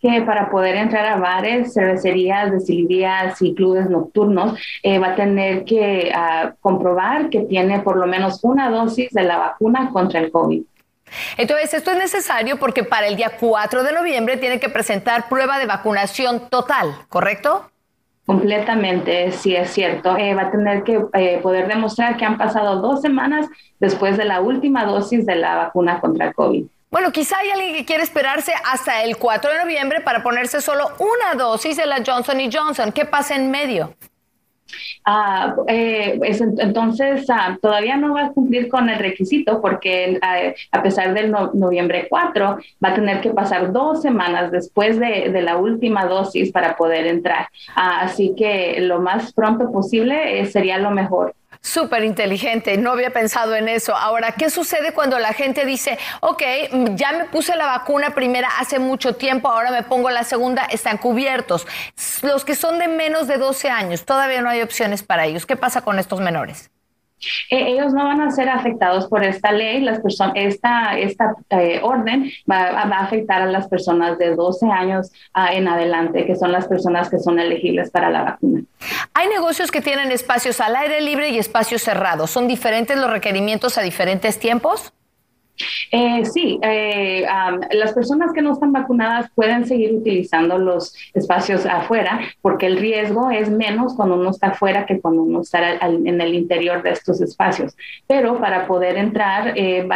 Que 0.00 0.22
para 0.22 0.50
poder 0.50 0.76
entrar 0.76 1.06
a 1.06 1.16
bares, 1.16 1.74
cervecerías, 1.74 2.52
destilerías 2.52 3.40
y 3.42 3.54
clubes 3.54 3.90
nocturnos 3.90 4.58
eh, 4.82 4.98
va 4.98 5.08
a 5.08 5.14
tener 5.14 5.64
que 5.64 6.12
ah, 6.14 6.54
comprobar 6.60 7.30
que 7.30 7.40
tiene 7.40 7.80
por 7.80 7.96
lo 7.96 8.06
menos 8.06 8.40
una 8.42 8.70
dosis 8.70 9.10
de 9.10 9.24
la 9.24 9.38
vacuna 9.38 9.90
contra 9.92 10.20
el 10.20 10.30
COVID. 10.30 10.62
Entonces, 11.36 11.74
esto 11.74 11.90
es 11.92 11.98
necesario 11.98 12.58
porque 12.58 12.84
para 12.84 13.06
el 13.06 13.16
día 13.16 13.32
4 13.40 13.82
de 13.82 13.92
noviembre 13.92 14.36
tiene 14.36 14.60
que 14.60 14.68
presentar 14.68 15.28
prueba 15.28 15.58
de 15.58 15.66
vacunación 15.66 16.48
total, 16.50 16.94
¿correcto? 17.08 17.70
Completamente, 18.26 19.32
sí 19.32 19.56
es 19.56 19.70
cierto. 19.70 20.16
Eh, 20.18 20.34
va 20.34 20.42
a 20.42 20.50
tener 20.50 20.82
que 20.82 21.02
eh, 21.14 21.40
poder 21.42 21.66
demostrar 21.66 22.18
que 22.18 22.26
han 22.26 22.36
pasado 22.36 22.82
dos 22.82 23.00
semanas 23.00 23.46
después 23.80 24.18
de 24.18 24.26
la 24.26 24.42
última 24.42 24.84
dosis 24.84 25.24
de 25.24 25.36
la 25.36 25.56
vacuna 25.56 25.98
contra 26.00 26.26
el 26.26 26.34
COVID. 26.34 26.66
Bueno, 26.90 27.12
quizá 27.12 27.38
hay 27.38 27.50
alguien 27.50 27.74
que 27.74 27.84
quiere 27.84 28.02
esperarse 28.02 28.52
hasta 28.64 29.02
el 29.02 29.18
4 29.18 29.52
de 29.52 29.58
noviembre 29.58 30.00
para 30.00 30.22
ponerse 30.22 30.62
solo 30.62 30.88
una 30.98 31.34
dosis 31.42 31.76
de 31.76 31.84
la 31.84 32.02
Johnson 32.04 32.38
Johnson. 32.50 32.92
¿Qué 32.92 33.04
pasa 33.04 33.36
en 33.36 33.50
medio? 33.50 33.94
Ah, 35.04 35.54
eh, 35.66 36.18
entonces 36.58 37.28
ah, 37.30 37.56
todavía 37.60 37.96
no 37.96 38.14
va 38.14 38.26
a 38.26 38.32
cumplir 38.32 38.68
con 38.68 38.88
el 38.88 38.98
requisito 38.98 39.60
porque 39.60 40.18
ah, 40.20 40.52
a 40.72 40.82
pesar 40.82 41.14
del 41.14 41.30
noviembre 41.30 42.06
4 42.08 42.58
va 42.84 42.88
a 42.88 42.94
tener 42.94 43.20
que 43.20 43.30
pasar 43.30 43.72
dos 43.72 44.02
semanas 44.02 44.50
después 44.50 44.98
de, 44.98 45.30
la 45.42 45.56
última 45.56 46.04
dosis 46.04 46.52
para 46.52 46.76
poder 46.76 47.06
entrar. 47.06 47.48
así 47.74 48.34
que 48.36 48.80
lo 48.80 49.00
más 49.00 49.32
pronto 49.32 49.70
posible 49.72 50.40
eh, 50.40 50.46
sería 50.46 50.78
lo 50.78 50.90
mejor. 50.90 51.34
Súper 51.60 52.04
inteligente, 52.04 52.76
no 52.76 52.92
había 52.92 53.10
pensado 53.10 53.54
en 53.54 53.68
eso. 53.68 53.94
Ahora, 53.96 54.32
¿qué 54.32 54.48
sucede 54.48 54.92
cuando 54.92 55.18
la 55.18 55.32
gente 55.32 55.64
dice, 55.64 55.98
ok, 56.20 56.42
ya 56.94 57.12
me 57.12 57.24
puse 57.24 57.56
la 57.56 57.66
vacuna 57.66 58.14
primera 58.14 58.48
hace 58.58 58.78
mucho 58.78 59.16
tiempo, 59.16 59.48
ahora 59.48 59.70
me 59.70 59.82
pongo 59.82 60.10
la 60.10 60.24
segunda, 60.24 60.64
están 60.66 60.98
cubiertos? 60.98 61.66
Los 62.22 62.44
que 62.44 62.54
son 62.54 62.78
de 62.78 62.88
menos 62.88 63.26
de 63.26 63.38
12 63.38 63.70
años, 63.70 64.04
todavía 64.04 64.40
no 64.40 64.50
hay 64.50 64.62
opciones 64.62 65.02
para 65.02 65.26
ellos. 65.26 65.46
¿Qué 65.46 65.56
pasa 65.56 65.82
con 65.82 65.98
estos 65.98 66.20
menores? 66.20 66.70
Eh, 67.50 67.72
ellos 67.72 67.92
no 67.92 68.04
van 68.04 68.20
a 68.20 68.30
ser 68.30 68.48
afectados 68.48 69.06
por 69.08 69.24
esta 69.24 69.52
ley, 69.52 69.80
las 69.80 70.00
esta, 70.34 70.98
esta 70.98 71.34
eh, 71.50 71.80
orden 71.82 72.30
va, 72.50 72.68
a 72.68 73.00
afectar 73.00 73.42
a 73.42 73.46
las 73.46 73.68
personas 73.68 74.18
de 74.18 74.34
12 74.34 74.66
años 74.66 75.10
ah, 75.34 75.52
en 75.52 75.68
adelante, 75.68 76.26
que 76.26 76.36
son 76.36 76.52
las 76.52 76.66
personas 76.66 77.10
que 77.10 77.18
son 77.18 77.38
elegibles 77.38 77.90
para 77.90 78.10
la 78.10 78.22
vacuna. 78.22 78.62
Hay 79.14 79.28
negocios 79.28 79.70
que 79.70 79.80
tienen 79.80 80.12
espacios 80.12 80.60
al 80.60 80.76
aire 80.76 81.00
libre 81.00 81.30
y 81.30 81.38
espacios 81.38 81.82
cerrados. 81.82 82.30
¿Son 82.30 82.46
diferentes 82.46 82.96
los 82.96 83.10
requerimientos 83.10 83.78
a 83.78 83.82
diferentes 83.82 84.38
tiempos? 84.38 84.92
Eh, 85.90 86.24
sí, 86.24 86.58
eh, 86.62 87.24
las 87.72 87.92
personas 87.92 88.32
que 88.32 88.42
no 88.42 88.52
están 88.52 88.72
vacunadas 88.72 89.30
pueden 89.34 89.66
seguir 89.66 89.94
utilizando 89.94 90.58
los 90.58 90.94
espacios 91.14 91.66
afuera 91.66 92.20
porque 92.42 92.66
el 92.66 92.76
riesgo 92.76 93.30
es 93.30 93.50
menos 93.50 93.94
cuando 93.94 94.16
uno 94.16 94.30
está 94.30 94.48
afuera 94.48 94.86
que 94.86 95.00
cuando 95.00 95.22
uno 95.22 95.40
está 95.40 95.76
en 95.76 96.20
el 96.20 96.34
interior 96.34 96.82
de 96.82 96.90
estos 96.90 97.20
espacios. 97.20 97.76
Pero 98.06 98.38
para 98.38 98.66
poder 98.66 98.96
entrar 98.96 99.54
eh, 99.56 99.86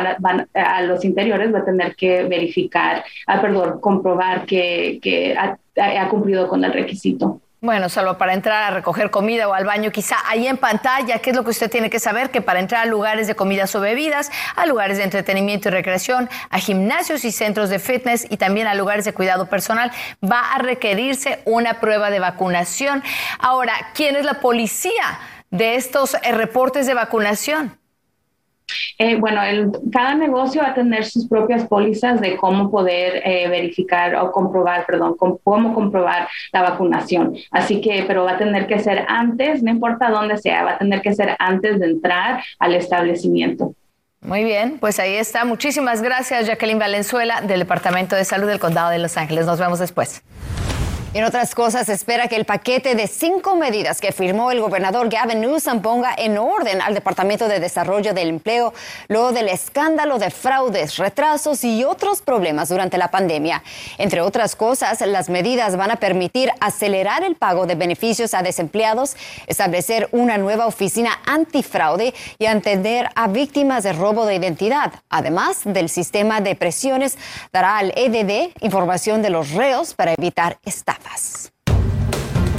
a, 0.55 0.83
los 0.83 1.05
interiores 1.05 1.53
va 1.55 1.61
a 1.61 1.65
tener 1.65 1.95
que 1.95 2.25
verificar, 2.25 3.05
ah, 3.27 3.41
perdón, 3.41 3.81
comprobar 3.81 4.47
que, 4.47 5.37
ha 5.37 6.09
cumplido 6.09 6.49
con 6.49 6.65
el 6.65 6.73
requisito. 6.73 7.41
Bueno, 7.65 7.89
salvo 7.89 8.19
para 8.19 8.35
entrar 8.35 8.61
a 8.65 8.75
recoger 8.75 9.13
comida 9.13 9.47
o 9.47 9.55
al 9.55 9.65
baño, 9.65 9.93
quizá 9.93 10.17
ahí 10.27 10.49
en 10.49 10.57
pantalla, 10.57 11.21
¿qué 11.21 11.31
es 11.31 11.37
lo 11.37 11.45
que 11.45 11.51
usted 11.51 11.71
tiene 11.71 11.91
que 11.91 12.01
saber? 12.01 12.33
Que 12.33 12.43
para 12.43 12.59
entrar 12.59 12.83
a 12.83 12.87
lugares 12.87 13.29
de 13.29 13.37
comidas 13.37 13.73
o 13.77 13.81
bebidas, 13.81 14.33
a 14.57 14.67
lugares 14.67 14.99
de 14.99 15.05
entretenimiento 15.05 15.69
y 15.69 15.71
recreación, 15.71 16.29
a 16.51 16.59
gimnasios 16.59 17.25
y 17.25 17.31
centros 17.31 17.71
de 17.71 17.79
fitness 17.79 18.27
y 18.29 18.37
también 18.37 18.67
a 18.67 18.75
lugares 18.75 19.05
de 19.05 19.15
cuidado 19.15 19.47
personal, 19.47 19.93
va 20.29 20.53
a 20.53 20.59
requerirse 20.59 21.41
una 21.45 21.79
prueba 21.79 22.11
de 22.11 22.19
vacunación. 22.19 23.05
Ahora, 23.39 23.75
¿quién 23.95 24.17
es 24.17 24.25
la 24.25 24.41
policía 24.41 25.21
de 25.53 25.77
estos 25.77 26.15
eh, 26.15 26.33
reportes 26.33 26.89
de 26.89 26.95
vacunación? 26.95 27.79
Eh, 28.99 29.17
bueno, 29.17 29.41
cada 29.93 30.15
negocio 30.15 30.63
va 30.63 30.69
a 30.69 30.75
tener 30.75 31.05
sus 31.05 31.29
propias 31.29 31.67
pólizas 31.67 32.21
de 32.21 32.37
cómo 32.37 32.71
poder 32.71 33.23
eh, 33.25 33.49
verificar 33.49 34.15
o 34.17 34.31
comprobar, 34.33 34.87
perdón, 34.87 35.17
cómo 35.17 35.75
comprobar 35.75 36.29
la 36.53 36.63
vacunación. 36.63 37.37
Así 37.51 37.81
que, 37.81 38.05
pero 38.07 38.25
va 38.25 38.33
a 38.33 38.39
tener 38.39 38.67
que 38.67 38.79
ser 38.79 39.05
antes, 39.09 39.63
no 39.63 39.71
importa 39.71 40.11
dónde 40.11 40.39
sea, 40.39 40.65
va 40.65 40.71
a 40.73 40.79
tener 40.79 41.03
que 41.03 41.15
ser 41.15 41.37
antes 41.39 41.79
de 41.81 41.87
entrar 41.87 42.43
al 42.59 42.75
establecimiento. 42.75 43.75
Muy 44.21 44.45
bien, 44.45 44.79
pues 44.79 45.01
ahí 45.01 45.15
está. 45.15 45.45
Muchísimas 45.45 46.01
gracias, 46.01 46.47
Jacqueline 46.47 46.79
Valenzuela, 46.79 47.41
del 47.41 47.59
Departamento 47.59 48.15
de 48.15 48.25
Salud 48.25 48.47
del 48.47 48.61
Condado 48.61 48.91
de 48.91 49.01
Los 49.01 49.17
Ángeles. 49.17 49.47
Nos 49.47 49.59
vemos 49.59 49.81
después. 49.81 50.23
En 51.15 51.25
otras 51.25 51.55
cosas, 51.55 51.91
espera 51.91 52.27
que 52.27 52.37
el 52.37 52.47
paquete 52.47 52.95
de 52.95 53.07
cinco 53.07 53.55
medidas 53.55 54.01
que 54.01 54.13
firmó 54.13 54.51
el 54.51 54.63
gobernador 54.63 55.11
Gavin 55.11 55.43
Newsom 55.43 55.83
ponga 55.83 56.15
en 56.17 56.39
orden 56.39 56.81
al 56.81 56.95
Departamento 56.95 57.49
de 57.49 57.61
Desarrollo 57.61 58.15
del 58.15 58.31
Empleo 58.31 58.73
luego 59.09 59.33
del 59.33 59.51
escándalo 59.51 60.19
de 60.19 60.31
fraudes, 60.31 60.97
retrasos 60.97 61.65
y 61.65 61.85
otros 61.85 62.23
problemas 62.23 62.71
durante 62.71 62.97
la 62.97 63.11
pandemia. 63.11 63.63
Entre 63.99 64.23
otras 64.23 64.57
cosas, 64.57 65.03
las 65.03 65.29
medidas 65.29 65.77
van 65.77 65.91
a 65.91 65.97
permitir 65.97 66.51
acelerar 66.61 67.25
el 67.25 67.37
pago 67.37 67.67
de 67.67 67.75
beneficios 67.75 68.33
a 68.33 68.43
desempleados, 68.43 69.15
establecer 69.47 70.09
una 70.13 70.39
nueva 70.39 70.67
oficina 70.67 71.19
antifraude 71.27 72.15
y 72.39 72.47
atender 72.47 73.11
a 73.17 73.29
víctimas 73.29 73.85
de 73.85 73.93
robo 73.93 74.25
de 74.25 74.37
identidad. 74.37 74.95
Además 75.11 75.61
del 75.65 75.91
sistema 75.91 76.41
de 76.41 76.57
presiones, 76.57 77.19
dará 77.53 77.77
al 77.77 77.93
EDD 77.97 78.55
información 78.63 79.21
de 79.21 79.29
los 79.29 79.51
reos 79.51 79.93
para 79.93 80.15
evitar 80.15 80.57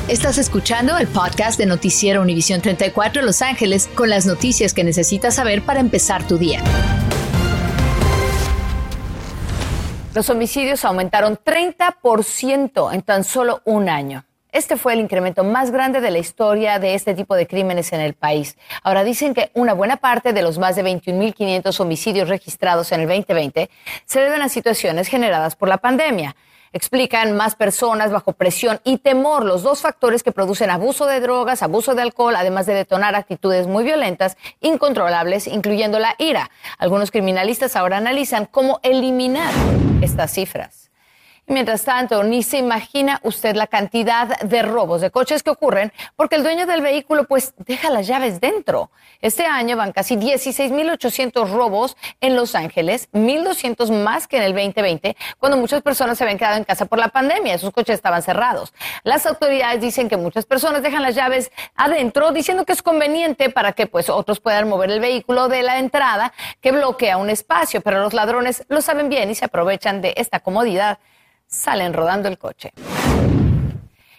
Estás 0.08 0.38
escuchando 0.38 0.98
el 0.98 1.08
podcast 1.08 1.58
de 1.58 1.66
Noticiero 1.66 2.22
Univisión 2.22 2.62
34 2.62 3.22
Los 3.22 3.42
Ángeles 3.42 3.90
con 3.96 4.10
las 4.10 4.26
noticias 4.26 4.74
que 4.74 4.84
necesitas 4.84 5.36
saber 5.36 5.64
para 5.64 5.80
empezar 5.80 6.28
tu 6.28 6.38
día. 6.38 6.62
Los 10.14 10.30
homicidios 10.30 10.86
aumentaron 10.86 11.38
30% 11.38 12.94
en 12.94 13.02
tan 13.02 13.24
solo 13.24 13.62
un 13.66 13.90
año. 13.90 14.26
Este 14.52 14.78
fue 14.78 14.94
el 14.94 15.00
incremento 15.00 15.44
más 15.44 15.72
grande 15.72 16.00
de 16.00 16.12
la 16.12 16.20
historia 16.20 16.78
de 16.78 16.94
este 16.94 17.16
tipo 17.16 17.36
de 17.36 17.48
crímenes 17.48 17.92
en 17.92 18.02
el 18.02 18.14
país. 18.14 18.56
Ahora 18.84 19.04
dicen 19.04 19.34
que 19.34 19.50
una 19.56 19.74
buena 19.74 19.98
parte 19.98 20.32
de 20.32 20.44
los 20.44 20.60
más 20.60 20.76
de 20.76 20.84
21.500 20.84 21.80
homicidios 21.80 22.30
registrados 22.30 22.92
en 22.92 23.02
el 23.02 23.08
2020 23.08 23.72
se 24.06 24.20
deben 24.20 24.44
a 24.44 24.50
situaciones 24.50 25.08
generadas 25.08 25.56
por 25.56 25.70
la 25.70 25.78
pandemia. 25.78 26.36
Explican 26.74 27.38
más 27.38 27.56
personas 27.56 28.12
bajo 28.12 28.34
presión 28.34 28.82
y 28.84 28.98
temor, 28.98 29.46
los 29.46 29.64
dos 29.64 29.82
factores 29.82 30.24
que 30.24 30.32
producen 30.32 30.70
abuso 30.70 31.06
de 31.06 31.20
drogas, 31.20 31.64
abuso 31.64 31.96
de 31.96 32.02
alcohol, 32.02 32.36
además 32.36 32.66
de 32.66 32.74
detonar 32.74 33.16
actitudes 33.16 33.68
muy 33.68 33.84
violentas, 33.84 34.38
incontrolables, 34.60 35.48
incluyendo 35.48 36.00
la 36.00 36.16
ira. 36.18 36.52
Algunos 36.78 37.12
criminalistas 37.12 37.76
ahora 37.76 37.98
analizan 37.98 38.46
cómo 38.46 38.80
eliminar 38.84 39.54
estas 40.02 40.32
cifras 40.34 40.83
mientras 41.48 41.84
tanto, 41.84 42.24
ni 42.24 42.44
se 42.44 42.58
imagina 42.58 43.20
usted 43.24 43.56
la 43.56 43.68
cantidad 43.68 44.40
de 44.40 44.62
robos 44.62 45.02
de 45.02 45.12
coches 45.12 45.44
que 45.44 45.50
ocurren 45.50 45.92
porque 46.16 46.36
el 46.36 46.44
dueño 46.44 46.66
del 46.66 46.82
vehículo 46.82 47.26
pues 47.26 47.54
deja 47.58 47.90
las 47.90 48.08
llaves 48.08 48.40
dentro. 48.40 48.92
Este 49.22 49.46
año 49.46 49.78
van 49.78 49.92
casi 49.92 50.16
16.800 50.16 51.50
robos 51.50 51.98
en 52.22 52.36
Los 52.36 52.56
Ángeles, 52.56 53.10
1.200 53.14 53.92
más 54.04 54.28
que 54.28 54.38
en 54.38 54.44
el 54.44 54.54
2020, 54.54 55.16
cuando 55.40 55.58
muchas 55.58 55.82
personas 55.82 56.18
se 56.18 56.24
habían 56.24 56.38
quedado 56.38 56.58
en 56.58 56.64
casa 56.64 56.86
por 56.86 57.00
la 57.00 57.10
pandemia. 57.10 57.54
Esos 57.54 57.72
coches 57.72 57.96
estaban 57.96 58.22
cerrados. 58.22 58.74
Las 59.04 59.26
autoridades 59.26 59.82
dicen 59.82 60.10
que 60.10 60.18
muchas 60.18 60.46
personas 60.46 60.82
dejan 60.82 61.02
las 61.02 61.16
llaves 61.16 61.52
adentro 61.76 62.32
diciendo 62.32 62.66
que 62.66 62.74
es 62.74 62.82
conveniente 62.82 63.50
para 63.50 63.74
que 63.74 63.88
pues 63.88 64.10
otros 64.10 64.40
puedan 64.40 64.68
mover 64.70 64.92
el 64.92 65.00
vehículo 65.00 65.48
de 65.48 65.64
la 65.64 65.80
entrada 65.80 66.34
que 66.62 66.72
bloquea 66.72 67.18
un 67.18 67.30
espacio, 67.30 67.82
pero 67.82 68.00
los 68.00 68.14
ladrones 68.14 68.66
lo 68.70 68.82
saben 68.82 69.10
bien 69.10 69.30
y 69.30 69.36
se 69.36 69.46
aprovechan 69.46 70.02
de 70.02 70.14
esta 70.18 70.40
comodidad 70.40 71.00
salen 71.54 71.94
rodando 71.94 72.28
el 72.28 72.38
coche. 72.38 72.74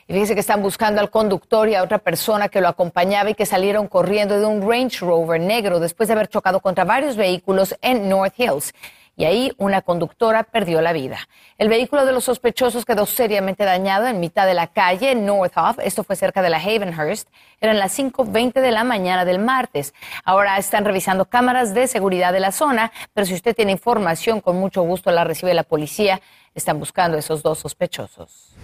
Y 0.06 0.12
fíjense 0.12 0.34
que 0.34 0.40
están 0.40 0.62
buscando 0.62 1.00
al 1.00 1.10
conductor 1.10 1.68
y 1.68 1.74
a 1.74 1.82
otra 1.82 1.98
persona 1.98 2.48
que 2.48 2.60
lo 2.60 2.68
acompañaba 2.68 3.30
y 3.30 3.34
que 3.34 3.46
salieron 3.46 3.88
corriendo 3.88 4.38
de 4.38 4.46
un 4.46 4.60
Range 4.68 4.98
Rover 5.00 5.40
negro 5.40 5.80
después 5.80 6.08
de 6.08 6.12
haber 6.12 6.28
chocado 6.28 6.60
contra 6.60 6.84
varios 6.84 7.16
vehículos 7.16 7.74
en 7.80 8.08
North 8.08 8.34
Hills. 8.38 8.74
Y 9.16 9.24
ahí 9.24 9.52
una 9.58 9.80
conductora 9.80 10.42
perdió 10.42 10.80
la 10.80 10.92
vida. 10.92 11.18
El 11.56 11.68
vehículo 11.68 12.04
de 12.04 12.12
los 12.12 12.24
sospechosos 12.24 12.84
quedó 12.84 13.06
seriamente 13.06 13.64
dañado 13.64 14.08
en 14.08 14.18
mitad 14.18 14.44
de 14.44 14.54
la 14.54 14.66
calle 14.66 15.12
en 15.12 15.24
North 15.24 15.56
Hoff. 15.56 15.78
Esto 15.82 16.02
fue 16.02 16.16
cerca 16.16 16.42
de 16.42 16.50
la 16.50 16.58
Havenhurst. 16.58 17.28
Eran 17.60 17.78
las 17.78 17.96
5.20 17.96 18.54
de 18.54 18.72
la 18.72 18.82
mañana 18.82 19.24
del 19.24 19.38
martes. 19.38 19.94
Ahora 20.24 20.58
están 20.58 20.84
revisando 20.84 21.26
cámaras 21.26 21.74
de 21.74 21.86
seguridad 21.86 22.32
de 22.32 22.40
la 22.40 22.50
zona, 22.50 22.90
pero 23.12 23.24
si 23.24 23.34
usted 23.34 23.54
tiene 23.54 23.70
información, 23.70 24.40
con 24.40 24.56
mucho 24.56 24.82
gusto 24.82 25.12
la 25.12 25.22
recibe 25.22 25.54
la 25.54 25.62
policía. 25.62 26.20
Están 26.54 26.78
buscando 26.78 27.16
a 27.16 27.20
esos 27.20 27.42
dos 27.42 27.58
sospechosos. 27.58 28.54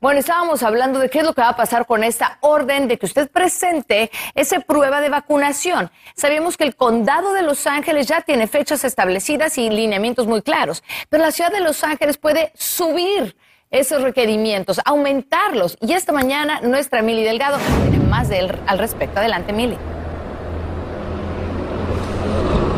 Bueno, 0.00 0.20
estábamos 0.20 0.62
hablando 0.62 0.98
de 0.98 1.08
qué 1.08 1.20
es 1.20 1.24
lo 1.24 1.32
que 1.32 1.40
va 1.40 1.48
a 1.48 1.56
pasar 1.56 1.86
con 1.86 2.04
esta 2.04 2.36
orden 2.42 2.88
de 2.88 2.98
que 2.98 3.06
usted 3.06 3.30
presente 3.30 4.10
esa 4.34 4.60
prueba 4.60 5.00
de 5.00 5.08
vacunación. 5.08 5.90
Sabemos 6.14 6.58
que 6.58 6.64
el 6.64 6.76
condado 6.76 7.32
de 7.32 7.42
Los 7.42 7.66
Ángeles 7.66 8.06
ya 8.06 8.20
tiene 8.20 8.46
fechas 8.46 8.84
establecidas 8.84 9.56
y 9.56 9.70
lineamientos 9.70 10.26
muy 10.26 10.42
claros, 10.42 10.82
pero 11.08 11.24
la 11.24 11.32
ciudad 11.32 11.50
de 11.52 11.60
Los 11.60 11.82
Ángeles 11.84 12.18
puede 12.18 12.52
subir 12.54 13.34
esos 13.70 14.02
requerimientos, 14.02 14.80
aumentarlos. 14.84 15.78
Y 15.80 15.94
esta 15.94 16.12
mañana 16.12 16.60
nuestra 16.60 17.00
Mili 17.00 17.24
Delgado 17.24 17.58
tiene 17.90 18.04
más 18.04 18.28
de 18.28 18.40
él 18.40 18.58
al 18.66 18.78
respecto. 18.78 19.20
Adelante, 19.20 19.52
Mili. 19.52 19.78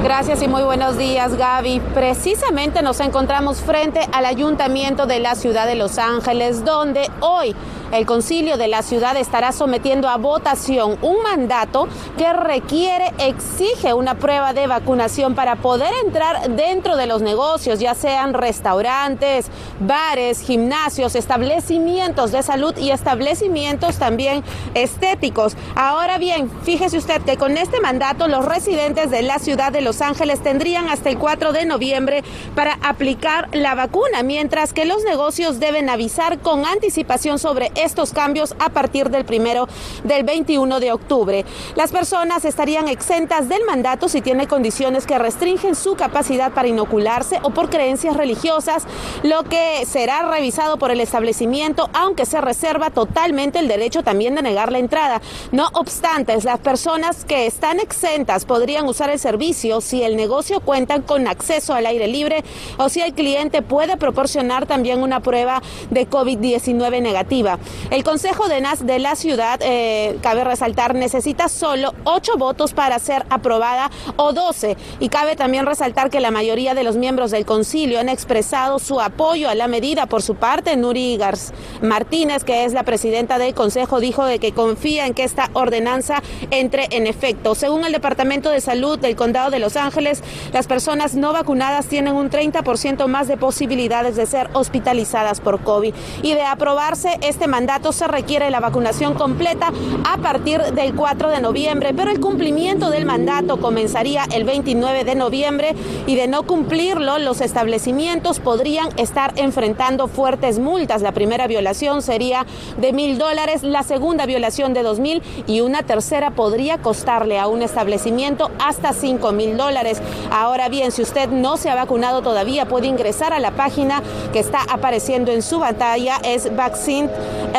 Gracias 0.06 0.40
y 0.40 0.46
muy 0.46 0.62
buenos 0.62 0.96
días, 0.96 1.34
Gaby. 1.34 1.80
Precisamente 1.92 2.80
nos 2.80 3.00
encontramos 3.00 3.60
frente 3.60 3.98
al 4.12 4.24
ayuntamiento 4.24 5.04
de 5.06 5.18
la 5.18 5.34
ciudad 5.34 5.66
de 5.66 5.74
Los 5.74 5.98
Ángeles, 5.98 6.64
donde 6.64 7.10
hoy 7.18 7.56
el 7.92 8.06
concilio 8.06 8.56
de 8.56 8.68
la 8.68 8.82
ciudad 8.82 9.16
estará 9.16 9.52
sometiendo 9.52 10.08
a 10.08 10.16
votación 10.16 10.98
un 11.02 11.22
mandato 11.22 11.88
que 12.18 12.32
requiere, 12.32 13.12
exige 13.18 13.94
una 13.94 14.16
prueba 14.16 14.52
de 14.52 14.66
vacunación 14.66 15.34
para 15.34 15.56
poder 15.56 15.92
entrar 16.04 16.50
dentro 16.50 16.96
de 16.96 17.06
los 17.06 17.22
negocios, 17.22 17.80
ya 17.80 17.94
sean 17.94 18.34
restaurantes, 18.34 19.46
bares, 19.80 20.40
gimnasios, 20.40 21.14
establecimientos 21.14 22.32
de 22.32 22.42
salud 22.42 22.76
y 22.76 22.90
establecimientos 22.90 23.98
también 23.98 24.42
estéticos. 24.74 25.56
Ahora 25.74 26.18
bien, 26.18 26.50
fíjese 26.64 26.98
usted 26.98 27.22
que 27.22 27.36
con 27.36 27.56
este 27.56 27.80
mandato 27.80 28.28
los 28.28 28.44
residentes 28.44 29.10
de 29.10 29.22
la 29.22 29.38
ciudad 29.38 29.72
de 29.72 29.80
Los 29.80 30.00
Ángeles 30.00 30.42
tendrían 30.42 30.88
hasta 30.88 31.10
el 31.10 31.18
4 31.18 31.52
de 31.52 31.66
noviembre 31.66 32.24
para 32.54 32.78
aplicar 32.82 33.48
la 33.52 33.74
vacuna, 33.74 34.22
mientras 34.22 34.72
que 34.72 34.84
los 34.84 35.04
negocios 35.04 35.60
deben 35.60 35.88
avisar 35.88 36.38
con 36.40 36.64
anticipación 36.64 37.38
sobre 37.38 37.70
estos 37.76 38.12
cambios 38.12 38.54
a 38.58 38.70
partir 38.70 39.10
del 39.10 39.24
primero 39.24 39.68
del 40.04 40.24
21 40.24 40.80
de 40.80 40.92
octubre. 40.92 41.44
Las 41.74 41.92
personas 41.92 42.44
estarían 42.44 42.88
exentas 42.88 43.48
del 43.48 43.64
mandato 43.64 44.08
si 44.08 44.20
tiene 44.20 44.46
condiciones 44.46 45.06
que 45.06 45.18
restringen 45.18 45.74
su 45.74 45.94
capacidad 45.94 46.52
para 46.52 46.68
inocularse 46.68 47.38
o 47.42 47.50
por 47.50 47.70
creencias 47.70 48.16
religiosas, 48.16 48.84
lo 49.22 49.42
que 49.44 49.84
será 49.86 50.22
revisado 50.30 50.78
por 50.78 50.90
el 50.90 51.00
establecimiento, 51.00 51.88
aunque 51.92 52.26
se 52.26 52.40
reserva 52.40 52.90
totalmente 52.90 53.58
el 53.58 53.68
derecho 53.68 54.02
también 54.02 54.34
de 54.34 54.42
negar 54.42 54.72
la 54.72 54.78
entrada. 54.78 55.20
No 55.52 55.68
obstante, 55.74 56.36
las 56.42 56.58
personas 56.60 57.24
que 57.24 57.46
están 57.46 57.80
exentas 57.80 58.44
podrían 58.44 58.86
usar 58.86 59.10
el 59.10 59.18
servicio 59.18 59.80
si 59.80 60.02
el 60.02 60.16
negocio 60.16 60.60
cuenta 60.60 61.00
con 61.02 61.28
acceso 61.28 61.74
al 61.74 61.86
aire 61.86 62.06
libre 62.06 62.44
o 62.78 62.88
si 62.88 63.00
el 63.00 63.14
cliente 63.14 63.62
puede 63.62 63.96
proporcionar 63.96 64.66
también 64.66 65.02
una 65.02 65.20
prueba 65.20 65.62
de 65.90 66.08
COVID-19 66.08 67.02
negativa. 67.02 67.58
El 67.90 68.04
Consejo 68.04 68.48
de 68.48 68.60
NAS 68.60 68.86
de 68.86 68.98
la 68.98 69.16
ciudad, 69.16 69.60
eh, 69.62 70.18
cabe 70.22 70.44
resaltar, 70.44 70.94
necesita 70.94 71.48
solo 71.48 71.94
ocho 72.04 72.36
votos 72.36 72.72
para 72.72 72.98
ser 72.98 73.24
aprobada 73.30 73.90
o 74.16 74.32
doce. 74.32 74.76
Y 75.00 75.08
cabe 75.08 75.36
también 75.36 75.66
resaltar 75.66 76.10
que 76.10 76.20
la 76.20 76.30
mayoría 76.30 76.74
de 76.74 76.84
los 76.84 76.96
miembros 76.96 77.30
del 77.30 77.44
concilio 77.46 78.00
han 78.00 78.08
expresado 78.08 78.78
su 78.78 79.00
apoyo 79.00 79.48
a 79.48 79.54
la 79.54 79.68
medida. 79.68 80.06
Por 80.06 80.22
su 80.22 80.34
parte, 80.34 80.76
Nuri 80.76 81.16
Gars 81.16 81.52
Martínez, 81.82 82.44
que 82.44 82.64
es 82.64 82.72
la 82.72 82.82
presidenta 82.82 83.38
del 83.38 83.54
Consejo, 83.54 84.00
dijo 84.00 84.24
de 84.24 84.38
que 84.38 84.52
confía 84.52 85.06
en 85.06 85.14
que 85.14 85.24
esta 85.24 85.50
ordenanza 85.52 86.22
entre 86.50 86.88
en 86.90 87.06
efecto. 87.06 87.54
Según 87.54 87.84
el 87.84 87.92
Departamento 87.92 88.50
de 88.50 88.60
Salud 88.60 88.98
del 88.98 89.16
Condado 89.16 89.50
de 89.50 89.58
Los 89.58 89.76
Ángeles, 89.76 90.22
las 90.52 90.66
personas 90.66 91.14
no 91.14 91.32
vacunadas 91.32 91.86
tienen 91.86 92.14
un 92.14 92.30
30% 92.30 93.06
más 93.06 93.28
de 93.28 93.36
posibilidades 93.36 94.16
de 94.16 94.26
ser 94.26 94.48
hospitalizadas 94.52 95.40
por 95.40 95.62
COVID. 95.62 95.94
Y 96.22 96.34
de 96.34 96.42
aprobarse 96.42 97.18
este 97.22 97.46
mandato, 97.56 97.90
se 97.90 98.06
requiere 98.06 98.50
la 98.50 98.60
vacunación 98.60 99.14
completa 99.14 99.72
a 100.04 100.18
partir 100.18 100.60
del 100.74 100.94
4 100.94 101.30
de 101.30 101.40
noviembre, 101.40 101.94
pero 101.94 102.10
el 102.10 102.20
cumplimiento 102.20 102.90
del 102.90 103.06
mandato 103.06 103.56
comenzaría 103.56 104.24
el 104.30 104.44
29 104.44 105.04
de 105.04 105.14
noviembre 105.14 105.74
y 106.06 106.16
de 106.16 106.28
no 106.28 106.42
cumplirlo, 106.42 107.18
los 107.18 107.40
establecimientos 107.40 108.40
podrían 108.40 108.90
estar 108.98 109.32
enfrentando 109.36 110.06
fuertes 110.06 110.58
multas. 110.58 111.00
La 111.00 111.12
primera 111.12 111.46
violación 111.46 112.02
sería 112.02 112.44
de 112.76 112.92
mil 112.92 113.16
dólares, 113.16 113.62
la 113.62 113.84
segunda 113.84 114.26
violación 114.26 114.74
de 114.74 114.82
dos 114.82 115.00
mil 115.00 115.22
y 115.46 115.60
una 115.62 115.82
tercera 115.82 116.32
podría 116.32 116.76
costarle 116.76 117.38
a 117.38 117.46
un 117.46 117.62
establecimiento 117.62 118.50
hasta 118.62 118.92
cinco 118.92 119.32
mil 119.32 119.56
dólares. 119.56 120.02
Ahora 120.30 120.68
bien, 120.68 120.92
si 120.92 121.00
usted 121.00 121.30
no 121.30 121.56
se 121.56 121.70
ha 121.70 121.74
vacunado 121.74 122.20
todavía, 122.20 122.66
puede 122.66 122.86
ingresar 122.86 123.32
a 123.32 123.38
la 123.38 123.52
página 123.52 124.02
que 124.34 124.40
está 124.40 124.60
apareciendo 124.68 125.32
en 125.32 125.40
su 125.40 125.58
pantalla, 125.58 126.18
es 126.22 126.54
vaccine 126.54 127.08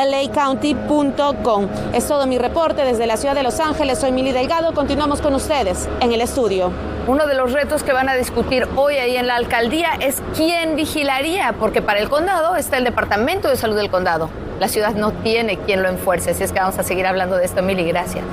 lacounty.com. 0.06 1.68
Es 1.94 2.08
todo 2.08 2.28
mi 2.28 2.38
reporte 2.38 2.84
desde 2.84 3.08
la 3.08 3.18
ciudad 3.18 3.36
de 3.36 3.44
Los 3.44 3.60
Ángeles. 3.60 4.00
Soy 4.00 4.12
Mili 4.12 4.32
Delgado. 4.32 4.74
Continuamos 4.74 5.22
con 5.22 5.34
ustedes 5.34 5.90
en 6.02 6.12
el 6.12 6.22
estudio. 6.22 6.72
Uno 7.08 7.26
de 7.26 7.36
los 7.36 7.54
retos 7.54 7.84
que 7.84 7.94
van 7.94 8.10
a 8.10 8.16
discutir 8.16 8.68
hoy 8.76 8.96
ahí 8.96 9.16
en 9.16 9.28
la 9.28 9.36
alcaldía 9.36 9.92
es 10.00 10.22
quién 10.36 10.76
vigilaría, 10.76 11.54
porque 11.58 11.82
para 11.82 12.00
el 12.00 12.10
condado 12.10 12.56
está 12.56 12.78
el 12.78 12.84
Departamento 12.84 13.48
de 13.50 13.56
Salud 13.56 13.78
del 13.78 13.90
condado. 13.90 14.30
La 14.60 14.68
ciudad 14.68 14.94
no 14.94 15.12
tiene 15.12 15.58
quien 15.58 15.84
lo 15.84 15.90
enfuerce, 15.90 16.32
así 16.32 16.44
es 16.44 16.52
que 16.52 16.60
vamos 16.60 16.78
a 16.80 16.84
seguir 16.84 17.06
hablando 17.06 17.38
de 17.38 17.46
esto, 17.46 17.62
Mili. 17.62 17.86
Gracias. 17.86 18.26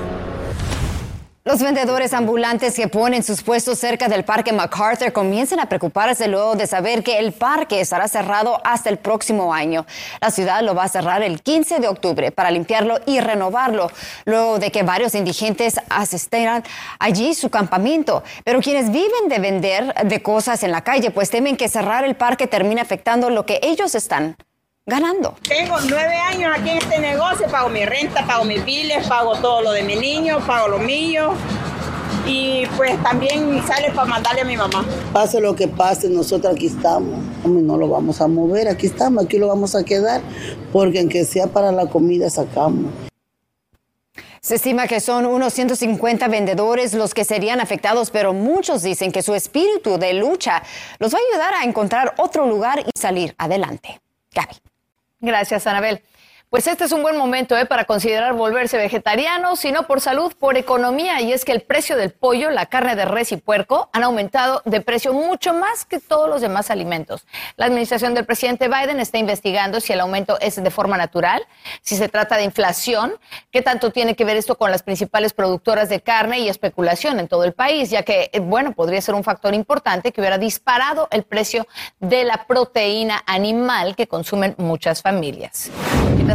Los 1.47 1.61
vendedores 1.61 2.15
ambulantes 2.15 2.75
que 2.75 2.89
ponen 2.89 3.23
sus 3.23 3.43
puestos 3.43 3.79
cerca 3.79 4.09
del 4.09 4.25
Parque 4.25 4.51
MacArthur 4.51 5.13
comienzan 5.13 5.61
a 5.61 5.69
preocuparse 5.69 6.27
luego 6.27 6.55
de 6.57 6.67
saber 6.67 7.03
que 7.03 7.19
el 7.19 7.35
parque 7.35 7.83
estará 7.83 8.09
cerrado 8.09 8.63
hasta 8.65 8.89
el 8.89 8.97
próximo 8.97 9.53
año. 9.53 9.85
La 10.23 10.31
ciudad 10.31 10.63
lo 10.63 10.75
va 10.75 10.85
a 10.85 10.89
cerrar 10.89 11.23
el 11.23 11.43
15 11.43 11.81
de 11.81 11.89
octubre 11.89 12.33
para 12.33 12.51
limpiarlo 12.51 12.99
y 13.05 13.21
renovarlo, 13.21 13.91
luego 14.25 14.59
de 14.59 14.73
que 14.73 14.85
varios 14.85 15.15
indigentes 15.15 15.79
asistieran 15.91 16.65
allí 16.99 17.35
su 17.35 17.51
campamento. 17.51 18.25
Pero 18.43 18.63
quienes 18.63 18.91
viven 18.91 19.29
de 19.29 19.39
vender 19.39 19.95
de 20.03 20.23
cosas 20.23 20.63
en 20.63 20.73
la 20.73 20.81
calle, 20.81 21.11
pues 21.11 21.29
temen 21.29 21.59
que 21.59 21.69
cerrar 21.69 22.05
el 22.05 22.15
parque 22.15 22.47
termine 22.47 22.81
afectando 22.81 23.29
lo 23.29 23.45
que 23.45 23.61
ellos 23.63 23.95
están 23.95 24.35
ganando. 24.87 25.35
Tengo 25.49 25.77
nueve 25.89 26.15
años 26.15 26.53
aquí 26.55 26.71
en 26.71 26.79
este 26.79 26.99
negocio, 26.99 27.47
pago 27.49 27.69
mi 27.69 27.85
renta, 27.87 28.27
pago 28.27 28.45
mis 28.45 28.65
biles, 28.65 29.07
pago 29.09 29.35
todo 29.37 29.63
lo 29.63 29.73
de 29.73 29.83
mi 29.83 29.97
niño, 29.97 30.41
pago 30.47 30.69
lo 30.69 30.79
mío. 30.79 31.33
Y 32.27 32.67
pues 32.77 33.03
también 33.03 33.63
sale 33.67 33.91
para 33.91 34.07
mandarle 34.07 34.43
a 34.43 34.45
mi 34.45 34.57
mamá. 34.57 34.85
Pase 35.13 35.41
lo 35.41 35.55
que 35.55 35.69
pase, 35.69 36.09
nosotros 36.09 36.55
aquí 36.55 36.67
estamos. 36.67 37.19
No 37.45 37.77
lo 37.77 37.89
vamos 37.89 38.21
a 38.21 38.29
mover, 38.29 38.69
aquí 38.69 38.87
estamos, 38.87 39.25
aquí 39.25 39.39
lo 39.39 39.49
vamos 39.49 39.75
a 39.75 39.85
quedar, 39.85 40.23
porque 40.73 41.01
aunque 41.01 41.25
sea 41.25 41.47
para 41.47 41.71
la 41.71 41.87
comida 41.87 42.31
sacamos. 42.31 42.93
Se 44.41 44.57
estima 44.57 44.87
que 44.87 45.01
son 45.01 45.25
unos 45.25 45.55
150 45.55 46.29
vendedores 46.29 46.93
los 46.93 47.15
que 47.15 47.25
serían 47.25 47.61
afectados, 47.61 48.11
pero 48.11 48.35
muchos 48.35 48.83
dicen 48.83 49.11
que 49.13 49.23
su 49.23 49.35
espíritu 49.35 49.99
de 49.99 50.13
lucha 50.13 50.63
los 50.99 51.15
va 51.15 51.19
a 51.19 51.33
ayudar 51.33 51.55
a 51.55 51.65
encontrar 51.65 52.15
otro 52.19 52.47
lugar 52.47 52.81
y 52.81 52.99
salir 52.99 53.35
adelante. 53.39 54.01
Gaby. 54.35 54.57
Gracias, 55.25 55.67
Anabel. 55.67 56.03
Pues 56.55 56.69
este 56.69 56.85
es 56.85 56.93
un 56.93 57.03
buen 57.03 57.17
momento 57.17 57.59
¿eh? 57.59 57.67
para 57.67 57.85
considerar 57.85 58.33
volverse 58.35 58.77
vegetariano, 58.77 59.57
si 59.57 59.73
no 59.73 59.89
por 59.89 60.01
salud, 60.01 60.33
por 60.39 60.57
economía. 60.57 61.21
Y 61.21 61.33
es 61.33 61.45
que 61.45 61.51
el 61.51 61.63
precio 61.63 61.97
del 61.97 62.13
pollo, 62.13 62.49
la 62.51 62.67
carne 62.67 62.95
de 62.95 63.05
res 63.05 63.33
y 63.33 63.39
puerco 63.39 63.91
han 63.93 64.05
aumentado 64.05 64.63
de 64.65 64.81
precio 64.81 65.13
mucho 65.13 65.53
más 65.53 65.85
que 65.85 65.99
todos 65.99 66.29
los 66.29 66.43
demás 66.43 66.71
alimentos. 66.71 67.27
La 67.57 67.67
administración 67.67 68.15
del 68.15 68.25
presidente 68.25 68.69
Biden 68.69 69.01
está 69.01 69.19
investigando 69.19 69.81
si 69.81 69.95
el 69.95 69.99
aumento 69.99 70.39
es 70.39 70.63
de 70.63 70.71
forma 70.71 70.97
natural, 70.97 71.45
si 71.83 71.97
se 71.97 72.09
trata 72.09 72.37
de 72.37 72.45
inflación, 72.45 73.15
qué 73.51 73.61
tanto 73.61 73.91
tiene 73.91 74.15
que 74.15 74.25
ver 74.25 74.37
esto 74.37 74.57
con 74.57 74.71
las 74.71 74.85
principales 74.85 75.33
productoras 75.33 75.89
de 75.89 76.03
carne 76.03 76.39
y 76.39 76.49
especulación 76.49 77.19
en 77.19 77.27
todo 77.27 77.43
el 77.43 77.53
país, 77.53 77.91
ya 77.91 78.05
que, 78.05 78.31
eh, 78.33 78.39
bueno, 78.39 78.75
podría 78.75 79.01
ser 79.01 79.17
un 79.17 79.25
factor 79.25 79.55
importante 79.55 80.13
que 80.13 80.21
hubiera 80.21 80.39
disparado 80.39 81.09
el 81.11 81.25
precio 81.25 81.67
de 81.99 82.23
la 82.23 82.47
proteína 82.47 83.25
animal 83.27 83.97
que 83.97 84.07
consumen 84.07 84.55
muchas 84.57 85.03
familias 85.03 85.73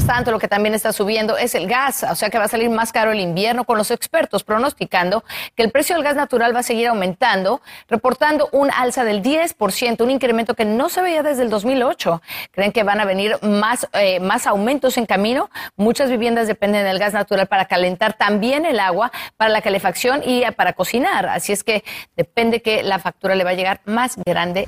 tanto, 0.09 0.31
lo 0.31 0.39
que 0.39 0.47
también 0.47 0.75
está 0.75 0.93
subiendo 0.93 1.37
es 1.37 1.55
el 1.55 1.67
gas, 1.67 2.03
o 2.03 2.15
sea 2.15 2.29
que 2.29 2.37
va 2.37 2.45
a 2.45 2.47
salir 2.47 2.69
más 2.69 2.91
caro 2.91 3.11
el 3.11 3.19
invierno, 3.19 3.63
con 3.63 3.77
los 3.77 3.91
expertos 3.91 4.43
pronosticando 4.43 5.23
que 5.55 5.63
el 5.63 5.71
precio 5.71 5.95
del 5.95 6.03
gas 6.03 6.15
natural 6.15 6.55
va 6.55 6.59
a 6.59 6.63
seguir 6.63 6.87
aumentando, 6.87 7.61
reportando 7.87 8.49
un 8.51 8.71
alza 8.71 9.03
del 9.03 9.21
10%, 9.21 10.01
un 10.01 10.11
incremento 10.11 10.53
que 10.53 10.65
no 10.65 10.89
se 10.89 11.01
veía 11.01 11.23
desde 11.23 11.43
el 11.43 11.49
2008. 11.49 12.21
Creen 12.51 12.71
que 12.71 12.83
van 12.83 12.99
a 12.99 13.05
venir 13.05 13.37
más, 13.41 13.87
eh, 13.93 14.19
más 14.19 14.47
aumentos 14.47 14.97
en 14.97 15.05
camino. 15.05 15.49
Muchas 15.75 16.09
viviendas 16.09 16.47
dependen 16.47 16.85
del 16.85 16.99
gas 16.99 17.13
natural 17.13 17.47
para 17.47 17.65
calentar 17.65 18.13
también 18.13 18.65
el 18.65 18.79
agua, 18.79 19.11
para 19.37 19.49
la 19.49 19.61
calefacción 19.61 20.21
y 20.25 20.43
para 20.55 20.73
cocinar. 20.73 21.27
Así 21.27 21.51
es 21.51 21.63
que 21.63 21.83
depende 22.15 22.61
que 22.61 22.83
la 22.83 22.99
factura 22.99 23.35
le 23.35 23.43
va 23.43 23.51
a 23.51 23.55
llegar 23.55 23.81
más 23.85 24.17
grande 24.25 24.67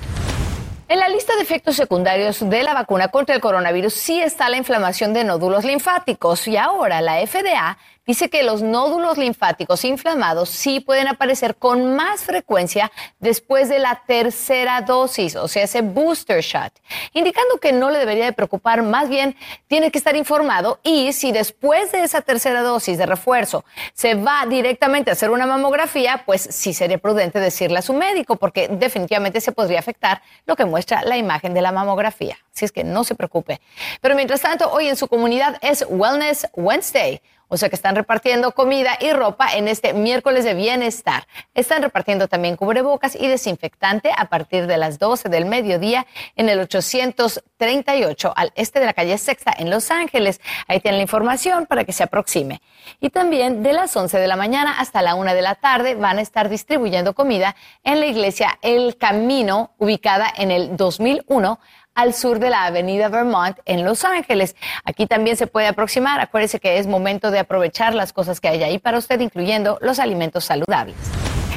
en 0.91 0.99
la 0.99 1.07
lista 1.07 1.33
de 1.37 1.41
efectos 1.41 1.77
secundarios 1.77 2.49
de 2.49 2.63
la 2.63 2.73
vacuna 2.73 3.07
contra 3.07 3.33
el 3.33 3.39
coronavirus 3.39 3.93
sí 3.93 4.21
está 4.21 4.49
la 4.49 4.57
inflamación 4.57 5.13
de 5.13 5.23
nódulos 5.23 5.63
linfáticos 5.63 6.45
y 6.49 6.57
ahora 6.57 6.99
la 6.99 7.25
FDA 7.25 7.77
dice 8.05 8.29
que 8.29 8.43
los 8.43 8.61
nódulos 8.61 9.17
linfáticos 9.17 9.85
inflamados 9.85 10.49
sí 10.49 10.79
pueden 10.79 11.07
aparecer 11.07 11.55
con 11.55 11.95
más 11.95 12.23
frecuencia 12.23 12.91
después 13.19 13.69
de 13.69 13.79
la 13.79 14.03
tercera 14.05 14.81
dosis, 14.81 15.35
o 15.35 15.47
sea, 15.47 15.63
ese 15.63 15.81
booster 15.81 16.41
shot, 16.41 16.73
indicando 17.13 17.57
que 17.57 17.71
no 17.71 17.89
le 17.89 17.99
debería 17.99 18.25
de 18.25 18.33
preocupar, 18.33 18.81
más 18.81 19.09
bien 19.09 19.35
tiene 19.67 19.91
que 19.91 19.97
estar 19.97 20.15
informado 20.15 20.79
y 20.83 21.13
si 21.13 21.31
después 21.31 21.91
de 21.91 22.03
esa 22.03 22.21
tercera 22.21 22.61
dosis 22.61 22.97
de 22.97 23.05
refuerzo 23.05 23.65
se 23.93 24.15
va 24.15 24.45
directamente 24.47 25.09
a 25.09 25.13
hacer 25.13 25.29
una 25.29 25.45
mamografía, 25.45 26.23
pues 26.25 26.41
sí 26.41 26.73
sería 26.73 26.97
prudente 26.97 27.39
decirle 27.39 27.79
a 27.79 27.81
su 27.81 27.93
médico, 27.93 28.35
porque 28.35 28.67
definitivamente 28.67 29.41
se 29.41 29.51
podría 29.51 29.79
afectar 29.79 30.21
lo 30.45 30.55
que 30.55 30.65
muestra 30.65 31.03
la 31.03 31.17
imagen 31.17 31.53
de 31.53 31.61
la 31.61 31.71
mamografía. 31.71 32.37
Así 32.53 32.65
es 32.65 32.71
que 32.71 32.83
no 32.83 33.03
se 33.03 33.15
preocupe. 33.15 33.61
Pero 34.01 34.15
mientras 34.15 34.41
tanto, 34.41 34.71
hoy 34.71 34.87
en 34.87 34.95
su 34.95 35.07
comunidad 35.07 35.57
es 35.61 35.85
Wellness 35.89 36.47
Wednesday 36.53 37.21
o 37.53 37.57
sea 37.57 37.67
que 37.67 37.75
están 37.75 37.97
repartiendo 37.97 38.53
comida 38.53 38.97
y 39.01 39.11
ropa 39.11 39.53
en 39.53 39.67
este 39.67 39.91
miércoles 39.91 40.45
de 40.45 40.53
bienestar. 40.53 41.27
Están 41.53 41.81
repartiendo 41.81 42.29
también 42.29 42.55
cubrebocas 42.55 43.13
y 43.13 43.27
desinfectante 43.27 44.09
a 44.15 44.29
partir 44.29 44.67
de 44.67 44.77
las 44.77 44.99
12 44.99 45.27
del 45.27 45.45
mediodía 45.45 46.07
en 46.37 46.47
el 46.47 46.61
838 46.61 48.33
al 48.37 48.53
este 48.55 48.79
de 48.79 48.85
la 48.85 48.93
calle 48.93 49.17
Sexta 49.17 49.53
en 49.57 49.69
Los 49.69 49.91
Ángeles. 49.91 50.39
Ahí 50.69 50.79
tienen 50.79 50.99
la 50.99 51.01
información 51.01 51.65
para 51.65 51.83
que 51.83 51.91
se 51.91 52.03
aproxime. 52.03 52.61
Y 53.01 53.09
también 53.09 53.63
de 53.63 53.73
las 53.73 53.97
11 53.97 54.17
de 54.17 54.27
la 54.29 54.37
mañana 54.37 54.79
hasta 54.79 55.01
la 55.01 55.15
1 55.15 55.33
de 55.33 55.41
la 55.41 55.55
tarde 55.55 55.95
van 55.95 56.19
a 56.19 56.21
estar 56.21 56.47
distribuyendo 56.47 57.13
comida 57.13 57.57
en 57.83 57.99
la 57.99 58.05
iglesia 58.05 58.59
El 58.61 58.95
Camino, 58.95 59.71
ubicada 59.77 60.31
en 60.37 60.51
el 60.51 60.77
2001 60.77 61.59
al 61.95 62.13
sur 62.13 62.39
de 62.39 62.49
la 62.49 62.65
avenida 62.65 63.09
Vermont 63.09 63.57
en 63.65 63.83
Los 63.83 64.05
Ángeles. 64.05 64.55
Aquí 64.83 65.07
también 65.07 65.37
se 65.37 65.47
puede 65.47 65.67
aproximar. 65.67 66.19
Acuérdese 66.19 66.59
que 66.59 66.77
es 66.77 66.87
momento 66.87 67.31
de 67.31 67.39
aprovechar 67.39 67.93
las 67.93 68.13
cosas 68.13 68.39
que 68.39 68.47
hay 68.47 68.63
ahí 68.63 68.79
para 68.79 68.97
usted, 68.97 69.19
incluyendo 69.19 69.77
los 69.81 69.99
alimentos 69.99 70.45
saludables. 70.45 70.95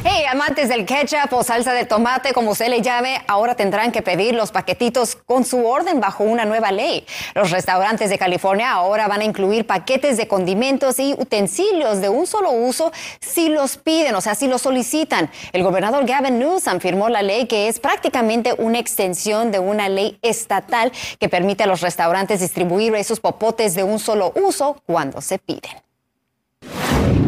Hey, 0.06 0.26
amantes 0.30 0.68
del 0.68 0.84
ketchup 0.84 1.32
o 1.32 1.42
salsa 1.42 1.72
de 1.72 1.86
tomate, 1.86 2.34
como 2.34 2.54
se 2.54 2.68
le 2.68 2.82
llame, 2.82 3.22
ahora 3.26 3.54
tendrán 3.54 3.90
que 3.90 4.02
pedir 4.02 4.34
los 4.34 4.52
paquetitos 4.52 5.16
con 5.16 5.46
su 5.46 5.66
orden 5.66 5.98
bajo 5.98 6.24
una 6.24 6.44
nueva 6.44 6.72
ley. 6.72 7.06
Los 7.34 7.50
restaurantes 7.50 8.10
de 8.10 8.18
California 8.18 8.70
ahora 8.70 9.08
van 9.08 9.22
a 9.22 9.24
incluir 9.24 9.66
paquetes 9.66 10.18
de 10.18 10.28
condimentos 10.28 10.98
y 11.00 11.14
utensilios 11.14 12.02
de 12.02 12.10
un 12.10 12.26
solo 12.26 12.50
uso 12.50 12.92
si 13.18 13.48
los 13.48 13.78
piden, 13.78 14.14
o 14.14 14.20
sea, 14.20 14.34
si 14.34 14.46
los 14.46 14.60
solicitan. 14.60 15.30
El 15.54 15.62
gobernador 15.62 16.04
Gavin 16.04 16.38
Newsom 16.38 16.80
firmó 16.80 17.08
la 17.08 17.22
ley 17.22 17.46
que 17.46 17.68
es 17.68 17.80
prácticamente 17.80 18.54
una 18.58 18.80
extensión 18.80 19.52
de 19.52 19.58
una 19.58 19.88
ley 19.88 20.18
estatal 20.20 20.92
que 21.18 21.30
permite 21.30 21.64
a 21.64 21.66
los 21.66 21.80
restaurantes 21.80 22.40
distribuir 22.40 22.94
esos 22.94 23.20
popotes 23.20 23.74
de 23.74 23.84
un 23.84 23.98
solo 23.98 24.34
uso 24.36 24.76
cuando 24.84 25.22
se 25.22 25.38
piden. 25.38 25.82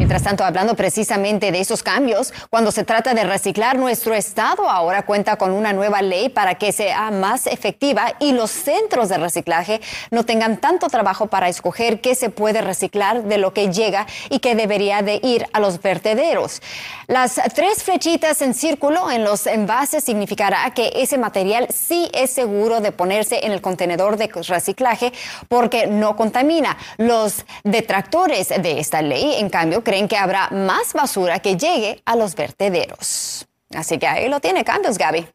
Mientras 0.07 0.23
tanto, 0.23 0.45
hablando 0.45 0.77
precisamente 0.77 1.51
de 1.51 1.59
esos 1.59 1.83
cambios, 1.83 2.33
cuando 2.49 2.71
se 2.71 2.85
trata 2.85 3.13
de 3.13 3.25
reciclar, 3.25 3.77
nuestro 3.77 4.15
estado 4.15 4.71
ahora 4.71 5.03
cuenta 5.03 5.35
con 5.35 5.51
una 5.51 5.73
nueva 5.73 6.01
ley 6.01 6.29
para 6.29 6.55
que 6.55 6.71
sea 6.71 7.11
más 7.11 7.49
efectiva 7.49 8.15
y 8.21 8.31
los 8.31 8.53
centros 8.53 9.09
de 9.09 9.19
reciclaje 9.19 9.81
no 10.13 10.25
tengan 10.25 10.59
tanto 10.59 10.87
trabajo 10.87 11.27
para 11.27 11.49
escoger 11.49 12.01
qué 12.01 12.15
se 12.15 12.31
puede 12.31 12.61
reciclar 12.61 13.25
de 13.25 13.39
lo 13.39 13.53
que 13.53 13.73
llega 13.73 14.07
y 14.31 14.39
qué 14.39 14.55
debería 14.55 15.03
de 15.03 15.19
ir 15.25 15.45
a 15.53 15.59
los 15.59 15.83
vertederos. 15.83 16.63
Las 17.09 17.41
tres 17.57 17.83
flechitas 17.83 18.43
en 18.43 18.55
círculo 18.55 19.11
en 19.11 19.25
los 19.25 19.49
envases 19.49 20.05
significará 20.05 20.71
que 20.71 20.93
ese 20.95 21.19
material 21.19 21.67
sí 21.75 22.09
es 22.15 22.31
seguro 22.31 22.81
de 22.81 22.93
ponerse 22.93 23.45
en 23.45 23.51
el 23.51 23.61
contenedor 23.61 24.17
de 24.17 24.29
reciclaje 24.29 25.13
porque 25.49 25.89
no 25.89 26.15
contamina. 26.15 26.77
Los 26.97 27.45
detractores 27.65 28.51
de 28.51 28.79
esta 28.79 29.03
ley, 29.03 29.35
en 29.39 29.51
cambio, 29.51 29.83
creen 29.83 29.96
que 30.05 30.17
habrá 30.17 30.51
más 30.51 30.93
basura 30.93 31.39
que 31.39 31.57
llegue 31.57 32.03
a 32.05 32.15
los 32.17 32.35
vertederos. 32.35 33.47
Así 33.75 33.99
que 33.99 34.07
ahí 34.07 34.29
lo 34.29 34.41
tiene. 34.41 34.65
Cambios, 34.65 34.99
Gaby. 34.99 35.27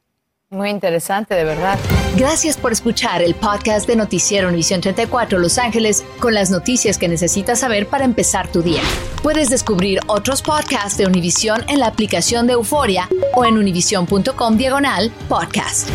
Muy 0.52 0.70
interesante, 0.70 1.34
de 1.34 1.46
verdad. 1.46 1.80
Gracias 2.18 2.58
por 2.58 2.74
escuchar 2.74 3.22
el 3.22 3.36
podcast 3.36 3.88
de 3.88 3.96
Noticiero 3.96 4.50
Univisión 4.50 4.82
34 4.82 5.40
Los 5.40 5.58
Ángeles 5.58 6.04
con 6.20 6.34
las 6.34 6.52
noticias 6.52 6.98
que 6.98 7.08
necesitas 7.08 7.60
saber 7.60 7.88
para 7.88 8.04
empezar 8.04 8.52
tu 8.52 8.62
día. 8.62 8.82
Puedes 9.24 9.50
descubrir 9.50 10.02
otros 10.08 10.42
podcasts 10.42 10.98
de 10.98 11.06
Univisión 11.06 11.64
en 11.70 11.80
la 11.80 11.88
aplicación 11.88 12.48
de 12.48 12.54
Euforia 12.54 13.08
o 13.34 13.46
en 13.46 13.58
univision.com 13.58 14.58
diagonal 14.58 15.10
podcast. 15.30 15.88